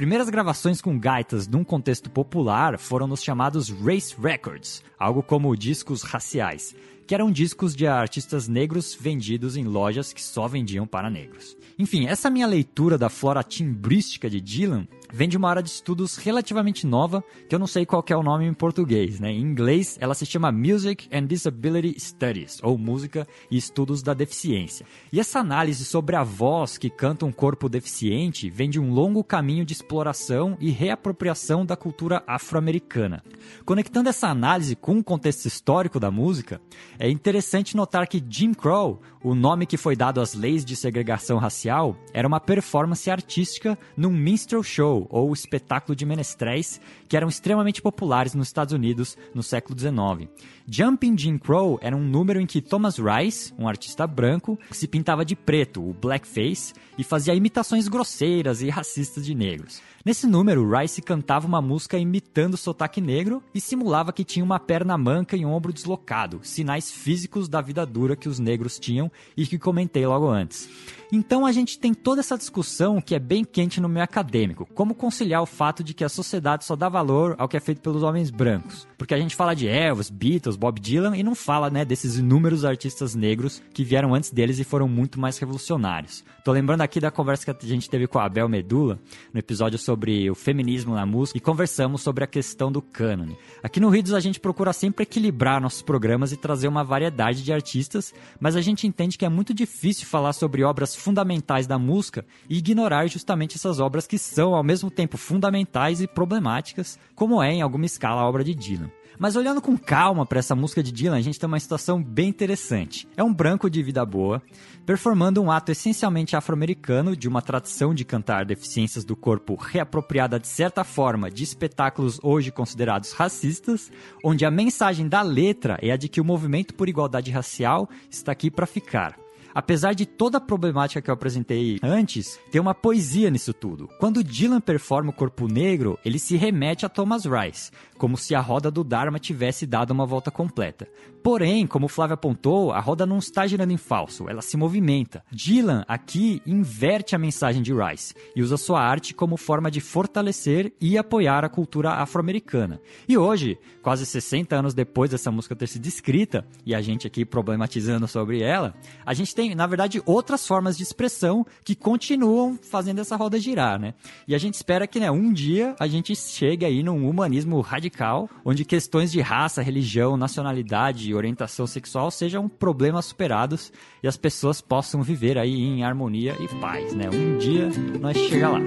Primeiras 0.09 0.29
gravações 0.31 0.81
com 0.81 0.97
gaitas 0.97 1.47
num 1.47 1.63
contexto 1.63 2.09
popular 2.09 2.79
foram 2.79 3.05
nos 3.05 3.21
chamados 3.21 3.69
race 3.69 4.15
records, 4.19 4.83
algo 4.97 5.21
como 5.21 5.55
discos 5.55 6.01
raciais, 6.01 6.75
que 7.05 7.13
eram 7.13 7.31
discos 7.31 7.75
de 7.75 7.85
artistas 7.85 8.47
negros 8.47 8.97
vendidos 8.99 9.55
em 9.55 9.65
lojas 9.65 10.11
que 10.11 10.23
só 10.23 10.47
vendiam 10.47 10.87
para 10.87 11.11
negros. 11.11 11.55
Enfim, 11.77 12.07
essa 12.07 12.27
minha 12.27 12.47
leitura 12.47 12.97
da 12.97 13.07
flora 13.07 13.43
timbrística 13.43 14.27
de 14.27 14.41
Dylan 14.41 14.87
vem 15.11 15.27
de 15.27 15.37
uma 15.37 15.49
área 15.49 15.63
de 15.63 15.69
estudos 15.69 16.17
relativamente 16.17 16.85
nova, 16.85 17.23
que 17.47 17.55
eu 17.55 17.59
não 17.59 17.67
sei 17.67 17.85
qual 17.85 18.03
é 18.07 18.15
o 18.15 18.23
nome 18.23 18.45
em 18.45 18.53
português, 18.53 19.19
né? 19.19 19.31
Em 19.31 19.41
inglês, 19.41 19.97
ela 19.99 20.13
se 20.13 20.25
chama 20.25 20.51
Music 20.51 21.07
and 21.11 21.25
Disability 21.25 21.99
Studies, 21.99 22.59
ou 22.63 22.77
Música 22.77 23.27
e 23.49 23.57
Estudos 23.57 24.01
da 24.01 24.13
Deficiência. 24.13 24.85
E 25.11 25.19
essa 25.19 25.39
análise 25.39 25.85
sobre 25.85 26.15
a 26.15 26.23
voz 26.23 26.77
que 26.77 26.89
canta 26.89 27.25
um 27.25 27.31
corpo 27.31 27.67
deficiente 27.69 28.49
vem 28.49 28.69
de 28.69 28.79
um 28.79 28.91
longo 28.91 29.23
caminho 29.23 29.65
de 29.65 29.73
exploração 29.73 30.57
e 30.59 30.69
reapropriação 30.69 31.65
da 31.65 31.75
cultura 31.75 32.23
afro-americana. 32.27 33.23
Conectando 33.65 34.09
essa 34.09 34.27
análise 34.27 34.75
com 34.75 34.97
o 34.97 35.03
contexto 35.03 35.45
histórico 35.45 35.99
da 35.99 36.11
música, 36.11 36.61
é 36.97 37.09
interessante 37.09 37.75
notar 37.75 38.07
que 38.07 38.23
Jim 38.27 38.53
Crow, 38.53 39.01
o 39.23 39.35
nome 39.35 39.65
que 39.65 39.77
foi 39.77 39.95
dado 39.95 40.21
às 40.21 40.33
leis 40.33 40.63
de 40.63 40.75
segregação 40.75 41.37
racial, 41.37 41.95
era 42.13 42.27
uma 42.27 42.39
performance 42.39 43.09
artística 43.09 43.77
num 43.95 44.11
minstrel 44.11 44.63
show 44.63 44.98
show 44.99 45.07
ou 45.09 45.31
espetáculo 45.33 45.95
de 45.95 46.05
menestréis 46.05 46.81
que 47.07 47.15
eram 47.15 47.27
extremamente 47.27 47.81
populares 47.81 48.33
nos 48.33 48.47
Estados 48.47 48.73
Unidos 48.73 49.17
no 49.33 49.41
século 49.41 49.77
XIX. 49.77 50.29
Jumping 50.67 51.17
Jim 51.17 51.37
Crow 51.37 51.79
era 51.81 51.95
um 51.95 52.03
número 52.03 52.39
em 52.39 52.45
que 52.45 52.61
Thomas 52.61 52.97
Rice, 52.97 53.53
um 53.57 53.67
artista 53.67 54.05
branco, 54.05 54.59
se 54.71 54.87
pintava 54.87 55.23
de 55.23 55.35
preto, 55.35 55.81
o 55.81 55.93
blackface, 55.93 56.73
e 56.97 57.03
fazia 57.03 57.33
imitações 57.33 57.87
grosseiras 57.87 58.61
e 58.61 58.69
racistas 58.69 59.25
de 59.25 59.33
negros. 59.33 59.81
Nesse 60.09 60.25
número, 60.25 60.67
Rice 60.67 61.03
cantava 61.03 61.45
uma 61.45 61.61
música 61.61 61.95
imitando 61.95 62.55
o 62.55 62.57
sotaque 62.57 62.99
negro 62.99 63.43
e 63.53 63.61
simulava 63.61 64.11
que 64.11 64.23
tinha 64.23 64.43
uma 64.43 64.59
perna 64.59 64.97
manca 64.97 65.37
e 65.37 65.45
um 65.45 65.53
ombro 65.53 65.71
deslocado, 65.71 66.39
sinais 66.41 66.91
físicos 66.91 67.47
da 67.47 67.61
vida 67.61 67.85
dura 67.85 68.15
que 68.15 68.27
os 68.27 68.39
negros 68.39 68.79
tinham 68.79 69.11
e 69.37 69.45
que 69.45 69.59
comentei 69.59 70.07
logo 70.07 70.27
antes. 70.27 70.67
Então 71.11 71.45
a 71.45 71.51
gente 71.51 71.77
tem 71.77 71.93
toda 71.93 72.21
essa 72.21 72.37
discussão 72.37 72.99
que 72.99 73.13
é 73.13 73.19
bem 73.19 73.43
quente 73.43 73.79
no 73.79 73.89
meio 73.89 74.03
acadêmico. 74.03 74.67
Como 74.73 74.95
conciliar 74.95 75.43
o 75.43 75.45
fato 75.45 75.83
de 75.83 75.93
que 75.93 76.03
a 76.03 76.09
sociedade 76.09 76.65
só 76.65 76.75
dá 76.75 76.89
valor 76.89 77.35
ao 77.37 77.47
que 77.47 77.57
é 77.57 77.59
feito 77.59 77.81
pelos 77.81 78.01
homens 78.01 78.31
brancos? 78.31 78.87
Porque 78.97 79.13
a 79.13 79.17
gente 79.17 79.35
fala 79.35 79.55
de 79.55 79.67
Elvis, 79.67 80.09
Beatles, 80.09 80.55
Bob 80.55 80.79
Dylan 80.79 81.17
e 81.17 81.23
não 81.23 81.35
fala, 81.35 81.69
né, 81.69 81.85
desses 81.85 82.17
inúmeros 82.17 82.65
artistas 82.65 83.13
negros 83.13 83.61
que 83.73 83.83
vieram 83.83 84.13
antes 84.13 84.31
deles 84.31 84.59
e 84.59 84.63
foram 84.63 84.87
muito 84.87 85.19
mais 85.19 85.37
revolucionários. 85.37 86.23
Tô 86.43 86.51
lembrando 86.51 86.81
aqui 86.81 86.99
da 86.99 87.11
conversa 87.11 87.45
que 87.45 87.65
a 87.65 87.69
gente 87.69 87.89
teve 87.89 88.07
com 88.07 88.17
a 88.17 88.25
Abel 88.25 88.47
Medula 88.47 88.99
no 89.33 89.39
episódio 89.39 89.77
sobre 89.77 89.98
o 90.29 90.35
feminismo 90.35 90.95
na 90.95 91.05
música 91.05 91.37
e 91.37 91.41
conversamos 91.41 92.01
sobre 92.01 92.23
a 92.23 92.27
questão 92.27 92.71
do 92.71 92.81
cânone. 92.81 93.37
Aqui 93.61 93.79
no 93.79 93.89
Ridos 93.89 94.13
a 94.13 94.19
gente 94.19 94.39
procura 94.39 94.71
sempre 94.71 95.03
equilibrar 95.03 95.61
nossos 95.61 95.81
programas 95.81 96.31
e 96.31 96.37
trazer 96.37 96.67
uma 96.67 96.83
variedade 96.83 97.43
de 97.43 97.51
artistas, 97.51 98.13
mas 98.39 98.55
a 98.55 98.61
gente 98.61 98.87
entende 98.87 99.17
que 99.17 99.25
é 99.25 99.29
muito 99.29 99.53
difícil 99.53 100.07
falar 100.07 100.33
sobre 100.33 100.63
obras 100.63 100.95
fundamentais 100.95 101.67
da 101.67 101.77
música 101.77 102.25
e 102.49 102.57
ignorar 102.59 103.07
justamente 103.07 103.57
essas 103.57 103.79
obras 103.79 104.07
que 104.07 104.17
são 104.17 104.55
ao 104.55 104.63
mesmo 104.63 104.89
tempo 104.89 105.17
fundamentais 105.17 106.01
e 106.01 106.07
problemáticas, 106.07 106.97
como 107.13 107.43
é 107.43 107.51
em 107.51 107.61
alguma 107.61 107.85
escala 107.85 108.21
a 108.21 108.27
obra 108.27 108.43
de 108.43 108.55
Dylan. 108.55 108.89
Mas 109.19 109.35
olhando 109.35 109.61
com 109.61 109.77
calma 109.77 110.25
para 110.25 110.39
essa 110.39 110.55
música 110.55 110.81
de 110.81 110.93
Dylan, 110.93 111.17
a 111.17 111.21
gente 111.21 111.37
tem 111.37 111.45
uma 111.45 111.59
situação 111.59 112.01
bem 112.01 112.29
interessante. 112.29 113.05
É 113.17 113.23
um 113.23 113.33
branco 113.33 113.69
de 113.69 113.83
vida 113.83 114.05
boa, 114.05 114.41
performando 114.85 115.41
um 115.41 115.51
ato 115.51 115.73
essencialmente 115.73 116.37
afro-americano 116.37 117.17
de 117.17 117.27
uma 117.27 117.41
tradição 117.41 117.93
de 117.93 118.05
cantar 118.05 118.45
deficiências 118.45 119.03
do 119.03 119.17
corpo 119.17 119.55
reapropriada 119.55 120.39
de 120.39 120.47
certa 120.47 120.85
forma 120.85 121.29
de 121.29 121.43
espetáculos 121.43 122.17
hoje 122.23 122.49
considerados 122.49 123.11
racistas, 123.11 123.91
onde 124.23 124.45
a 124.45 124.51
mensagem 124.51 125.09
da 125.09 125.21
letra 125.21 125.77
é 125.81 125.91
a 125.91 125.97
de 125.97 126.07
que 126.07 126.21
o 126.21 126.25
movimento 126.25 126.73
por 126.73 126.87
igualdade 126.87 127.29
racial 127.29 127.89
está 128.09 128.31
aqui 128.31 128.49
para 128.49 128.65
ficar. 128.65 129.28
Apesar 129.53 129.93
de 129.93 130.05
toda 130.05 130.37
a 130.37 130.41
problemática 130.41 131.01
que 131.01 131.09
eu 131.09 131.13
apresentei 131.13 131.79
antes, 131.81 132.39
tem 132.51 132.61
uma 132.61 132.73
poesia 132.73 133.29
nisso 133.29 133.53
tudo. 133.53 133.87
Quando 133.99 134.23
Dylan 134.23 134.61
performa 134.61 135.09
o 135.09 135.13
Corpo 135.13 135.47
Negro, 135.47 135.97
ele 136.05 136.19
se 136.19 136.35
remete 136.37 136.85
a 136.85 136.89
Thomas 136.89 137.23
Rice, 137.25 137.71
como 137.97 138.17
se 138.17 138.33
a 138.35 138.39
roda 138.39 138.71
do 138.71 138.83
Dharma 138.83 139.19
tivesse 139.19 139.65
dado 139.65 139.91
uma 139.91 140.05
volta 140.05 140.31
completa. 140.31 140.87
Porém, 141.21 141.67
como 141.67 141.85
o 141.85 141.89
Flávio 141.89 142.13
apontou, 142.13 142.71
a 142.71 142.79
roda 142.79 143.05
não 143.05 143.17
está 143.17 143.45
girando 143.45 143.71
em 143.71 143.77
falso, 143.77 144.29
ela 144.29 144.41
se 144.41 144.55
movimenta. 144.55 145.23
Dylan 145.31 145.83
aqui 145.87 146.41
inverte 146.45 147.15
a 147.15 147.19
mensagem 147.19 147.61
de 147.61 147.73
Rice 147.73 148.13
e 148.35 148.41
usa 148.41 148.55
sua 148.55 148.81
arte 148.81 149.13
como 149.13 149.35
forma 149.35 149.69
de 149.69 149.81
fortalecer 149.81 150.73
e 150.79 150.97
apoiar 150.97 151.43
a 151.43 151.49
cultura 151.49 151.91
afro-americana. 151.91 152.79
E 153.07 153.17
hoje, 153.17 153.57
quase 153.81 154.05
60 154.05 154.55
anos 154.55 154.73
depois 154.73 155.09
dessa 155.09 155.31
música 155.31 155.55
ter 155.55 155.67
sido 155.67 155.85
escrita, 155.85 156.47
e 156.65 156.73
a 156.73 156.81
gente 156.81 157.05
aqui 157.05 157.25
problematizando 157.25 158.07
sobre 158.07 158.41
ela, 158.41 158.73
a 159.05 159.13
gente 159.13 159.35
tem, 159.39 159.55
na 159.55 159.65
verdade, 159.65 160.01
outras 160.05 160.45
formas 160.45 160.75
de 160.75 160.83
expressão 160.83 161.45
que 161.63 161.73
continuam 161.73 162.59
fazendo 162.61 162.99
essa 162.99 163.15
roda 163.15 163.39
girar, 163.39 163.79
né? 163.79 163.93
E 164.27 164.35
a 164.35 164.37
gente 164.37 164.55
espera 164.55 164.85
que, 164.85 164.99
né, 164.99 165.09
um 165.09 165.31
dia 165.31 165.77
a 165.79 165.87
gente 165.87 166.13
chegue 166.13 166.65
aí 166.65 166.83
num 166.83 167.07
humanismo 167.07 167.61
radical, 167.61 168.29
onde 168.43 168.65
questões 168.65 169.09
de 169.09 169.21
raça, 169.21 169.61
religião, 169.61 170.17
nacionalidade 170.17 171.09
e 171.09 171.15
orientação 171.15 171.65
sexual 171.65 172.11
sejam 172.11 172.49
problemas 172.49 173.05
superados 173.05 173.71
e 174.03 174.09
as 174.09 174.17
pessoas 174.17 174.59
possam 174.59 175.01
viver 175.01 175.37
aí 175.37 175.55
em 175.55 175.85
harmonia 175.85 176.35
e 176.37 176.47
paz, 176.59 176.93
né? 176.93 177.05
Um 177.09 177.37
dia 177.37 177.69
nós 178.01 178.17
chega 178.17 178.49
lá. 178.49 178.59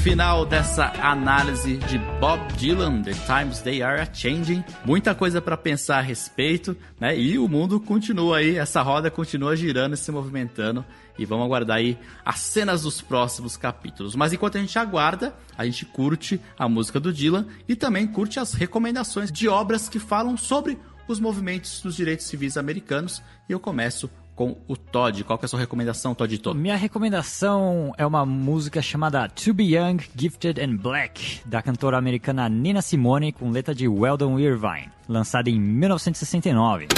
Final 0.00 0.46
dessa 0.46 0.92
análise 1.02 1.76
de 1.76 1.98
Bob 2.18 2.40
Dylan, 2.54 3.02
The 3.02 3.12
Times 3.12 3.60
They 3.60 3.82
Are 3.82 4.00
a 4.00 4.08
Changing. 4.10 4.64
Muita 4.82 5.14
coisa 5.14 5.42
para 5.42 5.58
pensar 5.58 5.98
a 5.98 6.00
respeito, 6.00 6.74
né? 6.98 7.18
E 7.18 7.38
o 7.38 7.46
mundo 7.46 7.78
continua 7.78 8.38
aí, 8.38 8.56
essa 8.56 8.80
roda 8.80 9.10
continua 9.10 9.54
girando 9.54 9.92
e 9.92 9.98
se 9.98 10.10
movimentando. 10.10 10.82
E 11.18 11.26
vamos 11.26 11.44
aguardar 11.44 11.76
aí 11.76 11.98
as 12.24 12.40
cenas 12.40 12.82
dos 12.82 13.02
próximos 13.02 13.58
capítulos. 13.58 14.16
Mas 14.16 14.32
enquanto 14.32 14.56
a 14.56 14.60
gente 14.60 14.78
aguarda, 14.78 15.34
a 15.56 15.66
gente 15.66 15.84
curte 15.84 16.40
a 16.58 16.66
música 16.66 16.98
do 16.98 17.12
Dylan 17.12 17.46
e 17.68 17.76
também 17.76 18.06
curte 18.06 18.40
as 18.40 18.54
recomendações 18.54 19.30
de 19.30 19.48
obras 19.48 19.86
que 19.86 19.98
falam 19.98 20.34
sobre 20.34 20.78
os 21.06 21.20
movimentos 21.20 21.82
dos 21.82 21.94
direitos 21.94 22.24
civis 22.24 22.56
americanos. 22.56 23.22
E 23.46 23.52
eu 23.52 23.60
começo 23.60 24.08
com 24.40 24.56
o 24.66 24.74
Todd. 24.74 25.22
Qual 25.24 25.38
que 25.38 25.44
é 25.44 25.46
a 25.46 25.48
sua 25.50 25.60
recomendação, 25.60 26.14
Toddito? 26.14 26.54
Minha 26.54 26.74
recomendação 26.74 27.92
é 27.98 28.06
uma 28.06 28.24
música 28.24 28.80
chamada 28.80 29.28
To 29.28 29.52
Be 29.52 29.76
Young, 29.76 29.98
Gifted 30.16 30.58
and 30.58 30.76
Black, 30.76 31.42
da 31.44 31.60
cantora 31.60 31.98
americana 31.98 32.48
Nina 32.48 32.80
Simone, 32.80 33.32
com 33.32 33.50
letra 33.50 33.74
de 33.74 33.86
Weldon 33.86 34.38
Irvine, 34.38 34.88
lançada 35.06 35.50
em 35.50 35.60
1969. 35.60 36.88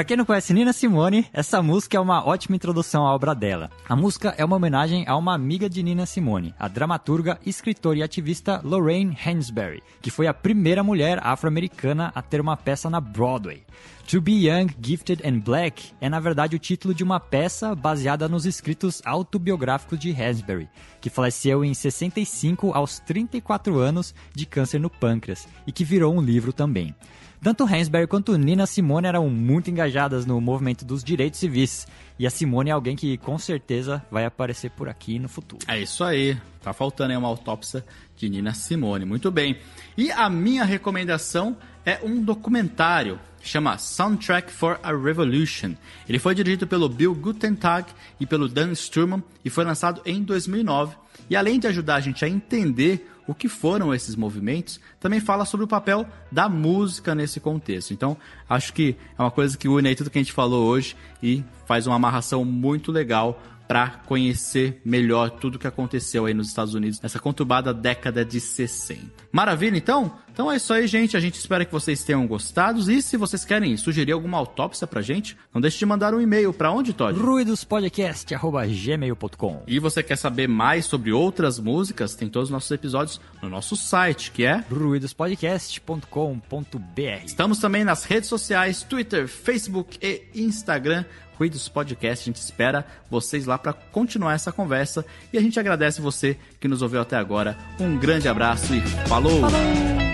Pra 0.00 0.04
quem 0.06 0.16
não 0.16 0.24
conhece 0.24 0.54
Nina 0.54 0.72
Simone, 0.72 1.26
essa 1.30 1.62
música 1.62 1.94
é 1.94 2.00
uma 2.00 2.26
ótima 2.26 2.56
introdução 2.56 3.06
à 3.06 3.14
obra 3.14 3.34
dela. 3.34 3.70
A 3.86 3.94
música 3.94 4.34
é 4.38 4.42
uma 4.42 4.56
homenagem 4.56 5.04
a 5.06 5.14
uma 5.14 5.34
amiga 5.34 5.68
de 5.68 5.82
Nina 5.82 6.06
Simone, 6.06 6.54
a 6.58 6.68
dramaturga, 6.68 7.38
escritora 7.44 7.98
e 7.98 8.02
ativista 8.02 8.62
Lorraine 8.64 9.14
Hansberry, 9.26 9.82
que 10.00 10.10
foi 10.10 10.26
a 10.26 10.32
primeira 10.32 10.82
mulher 10.82 11.20
afro-americana 11.22 12.10
a 12.14 12.22
ter 12.22 12.40
uma 12.40 12.56
peça 12.56 12.88
na 12.88 12.98
Broadway. 12.98 13.62
To 14.08 14.20
Be 14.20 14.48
Young, 14.48 14.68
Gifted 14.82 15.22
and 15.26 15.38
Black 15.38 15.92
é 16.00 16.08
na 16.08 16.18
verdade 16.18 16.56
o 16.56 16.58
título 16.58 16.92
de 16.92 17.04
uma 17.04 17.20
peça 17.20 17.74
baseada 17.74 18.28
nos 18.28 18.44
escritos 18.44 19.00
autobiográficos 19.04 19.98
de 19.98 20.10
Hansberry, 20.10 20.68
que 21.00 21.08
faleceu 21.08 21.64
em 21.64 21.72
65 21.72 22.72
aos 22.72 22.98
34 22.98 23.78
anos 23.78 24.14
de 24.34 24.46
câncer 24.46 24.80
no 24.80 24.90
pâncreas 24.90 25.46
e 25.66 25.70
que 25.70 25.84
virou 25.84 26.12
um 26.12 26.20
livro 26.20 26.52
também. 26.52 26.94
Tanto 27.42 27.64
Hansberry 27.64 28.06
quanto 28.06 28.36
Nina 28.36 28.66
Simone 28.66 29.06
eram 29.06 29.30
muito 29.30 29.70
engajadas 29.70 30.26
no 30.26 30.38
movimento 30.42 30.84
dos 30.84 31.02
direitos 31.02 31.40
civis. 31.40 31.86
E 32.18 32.26
a 32.26 32.30
Simone 32.30 32.68
é 32.68 32.72
alguém 32.72 32.94
que 32.94 33.16
com 33.16 33.38
certeza 33.38 34.04
vai 34.10 34.26
aparecer 34.26 34.70
por 34.72 34.90
aqui 34.90 35.18
no 35.18 35.26
futuro. 35.26 35.64
É 35.66 35.80
isso 35.80 36.04
aí. 36.04 36.36
Tá 36.62 36.74
faltando 36.74 37.12
aí 37.12 37.16
uma 37.16 37.28
autópsia 37.28 37.82
de 38.14 38.28
Nina 38.28 38.52
Simone. 38.52 39.06
Muito 39.06 39.30
bem. 39.30 39.56
E 39.96 40.10
a 40.10 40.28
minha 40.28 40.64
recomendação 40.64 41.56
é 41.86 41.98
um 42.04 42.22
documentário 42.22 43.18
chama 43.40 43.78
Soundtrack 43.78 44.50
for 44.52 44.78
a 44.82 44.92
Revolution. 44.92 45.74
Ele 46.08 46.18
foi 46.18 46.34
dirigido 46.34 46.66
pelo 46.66 46.88
Bill 46.88 47.14
Gutentag 47.14 47.88
e 48.18 48.26
pelo 48.26 48.48
Dan 48.48 48.74
Sturman 48.74 49.22
e 49.44 49.50
foi 49.50 49.64
lançado 49.64 50.00
em 50.04 50.22
2009. 50.22 50.96
E 51.28 51.36
além 51.36 51.58
de 51.58 51.66
ajudar 51.66 51.96
a 51.96 52.00
gente 52.00 52.24
a 52.24 52.28
entender 52.28 53.08
o 53.26 53.34
que 53.34 53.48
foram 53.48 53.94
esses 53.94 54.16
movimentos, 54.16 54.80
também 54.98 55.20
fala 55.20 55.44
sobre 55.44 55.64
o 55.64 55.68
papel 55.68 56.04
da 56.32 56.48
música 56.48 57.14
nesse 57.14 57.38
contexto. 57.38 57.92
Então, 57.92 58.16
acho 58.48 58.72
que 58.72 58.96
é 59.16 59.22
uma 59.22 59.30
coisa 59.30 59.56
que 59.56 59.68
une 59.68 59.88
aí 59.88 59.94
tudo 59.94 60.10
que 60.10 60.18
a 60.18 60.22
gente 60.22 60.32
falou 60.32 60.66
hoje 60.66 60.96
e 61.22 61.44
faz 61.66 61.86
uma 61.86 61.94
amarração 61.94 62.44
muito 62.44 62.90
legal 62.90 63.40
para 63.70 64.02
conhecer 64.04 64.82
melhor 64.84 65.30
tudo 65.30 65.54
o 65.54 65.58
que 65.60 65.66
aconteceu 65.68 66.26
aí 66.26 66.34
nos 66.34 66.48
Estados 66.48 66.74
Unidos 66.74 67.00
nessa 67.00 67.20
conturbada 67.20 67.72
década 67.72 68.24
de 68.24 68.40
60. 68.40 69.00
Maravilha, 69.30 69.78
então? 69.78 70.18
Então 70.32 70.50
é 70.50 70.56
isso 70.56 70.72
aí, 70.72 70.88
gente. 70.88 71.16
A 71.16 71.20
gente 71.20 71.36
espera 71.36 71.64
que 71.64 71.70
vocês 71.70 72.02
tenham 72.02 72.26
gostado. 72.26 72.80
E 72.90 73.00
se 73.00 73.16
vocês 73.16 73.44
querem 73.44 73.76
sugerir 73.76 74.10
alguma 74.10 74.38
autópsia 74.38 74.88
pra 74.88 75.00
gente, 75.00 75.36
não 75.54 75.60
deixe 75.60 75.78
de 75.78 75.86
mandar 75.86 76.12
um 76.14 76.20
e-mail. 76.20 76.52
Para 76.52 76.72
onde, 76.72 76.92
Todd? 76.92 77.16
ruidospodcast.gmail.com 77.16 79.62
E 79.68 79.78
você 79.78 80.02
quer 80.02 80.16
saber 80.16 80.48
mais 80.48 80.86
sobre 80.86 81.12
outras 81.12 81.60
músicas? 81.60 82.16
Tem 82.16 82.28
todos 82.28 82.48
os 82.48 82.52
nossos 82.52 82.72
episódios 82.72 83.20
no 83.40 83.48
nosso 83.48 83.76
site, 83.76 84.32
que 84.32 84.44
é 84.44 84.64
ruidospodcast.com.br 84.68 87.24
Estamos 87.24 87.60
também 87.60 87.84
nas 87.84 88.02
redes 88.02 88.28
sociais, 88.28 88.82
Twitter, 88.82 89.28
Facebook 89.28 89.96
e 90.02 90.24
Instagram. 90.34 91.04
Ruídos 91.40 91.70
Podcast. 91.70 92.22
A 92.22 92.26
gente 92.30 92.42
espera 92.42 92.84
vocês 93.10 93.46
lá 93.46 93.56
para 93.56 93.72
continuar 93.72 94.34
essa 94.34 94.52
conversa 94.52 95.06
e 95.32 95.38
a 95.38 95.40
gente 95.40 95.58
agradece 95.58 96.02
você 96.02 96.36
que 96.60 96.68
nos 96.68 96.82
ouviu 96.82 97.00
até 97.00 97.16
agora. 97.16 97.56
Um 97.80 97.96
grande 97.96 98.28
abraço 98.28 98.74
e 98.74 98.82
falou. 99.08 99.40
Falou! 99.40 100.09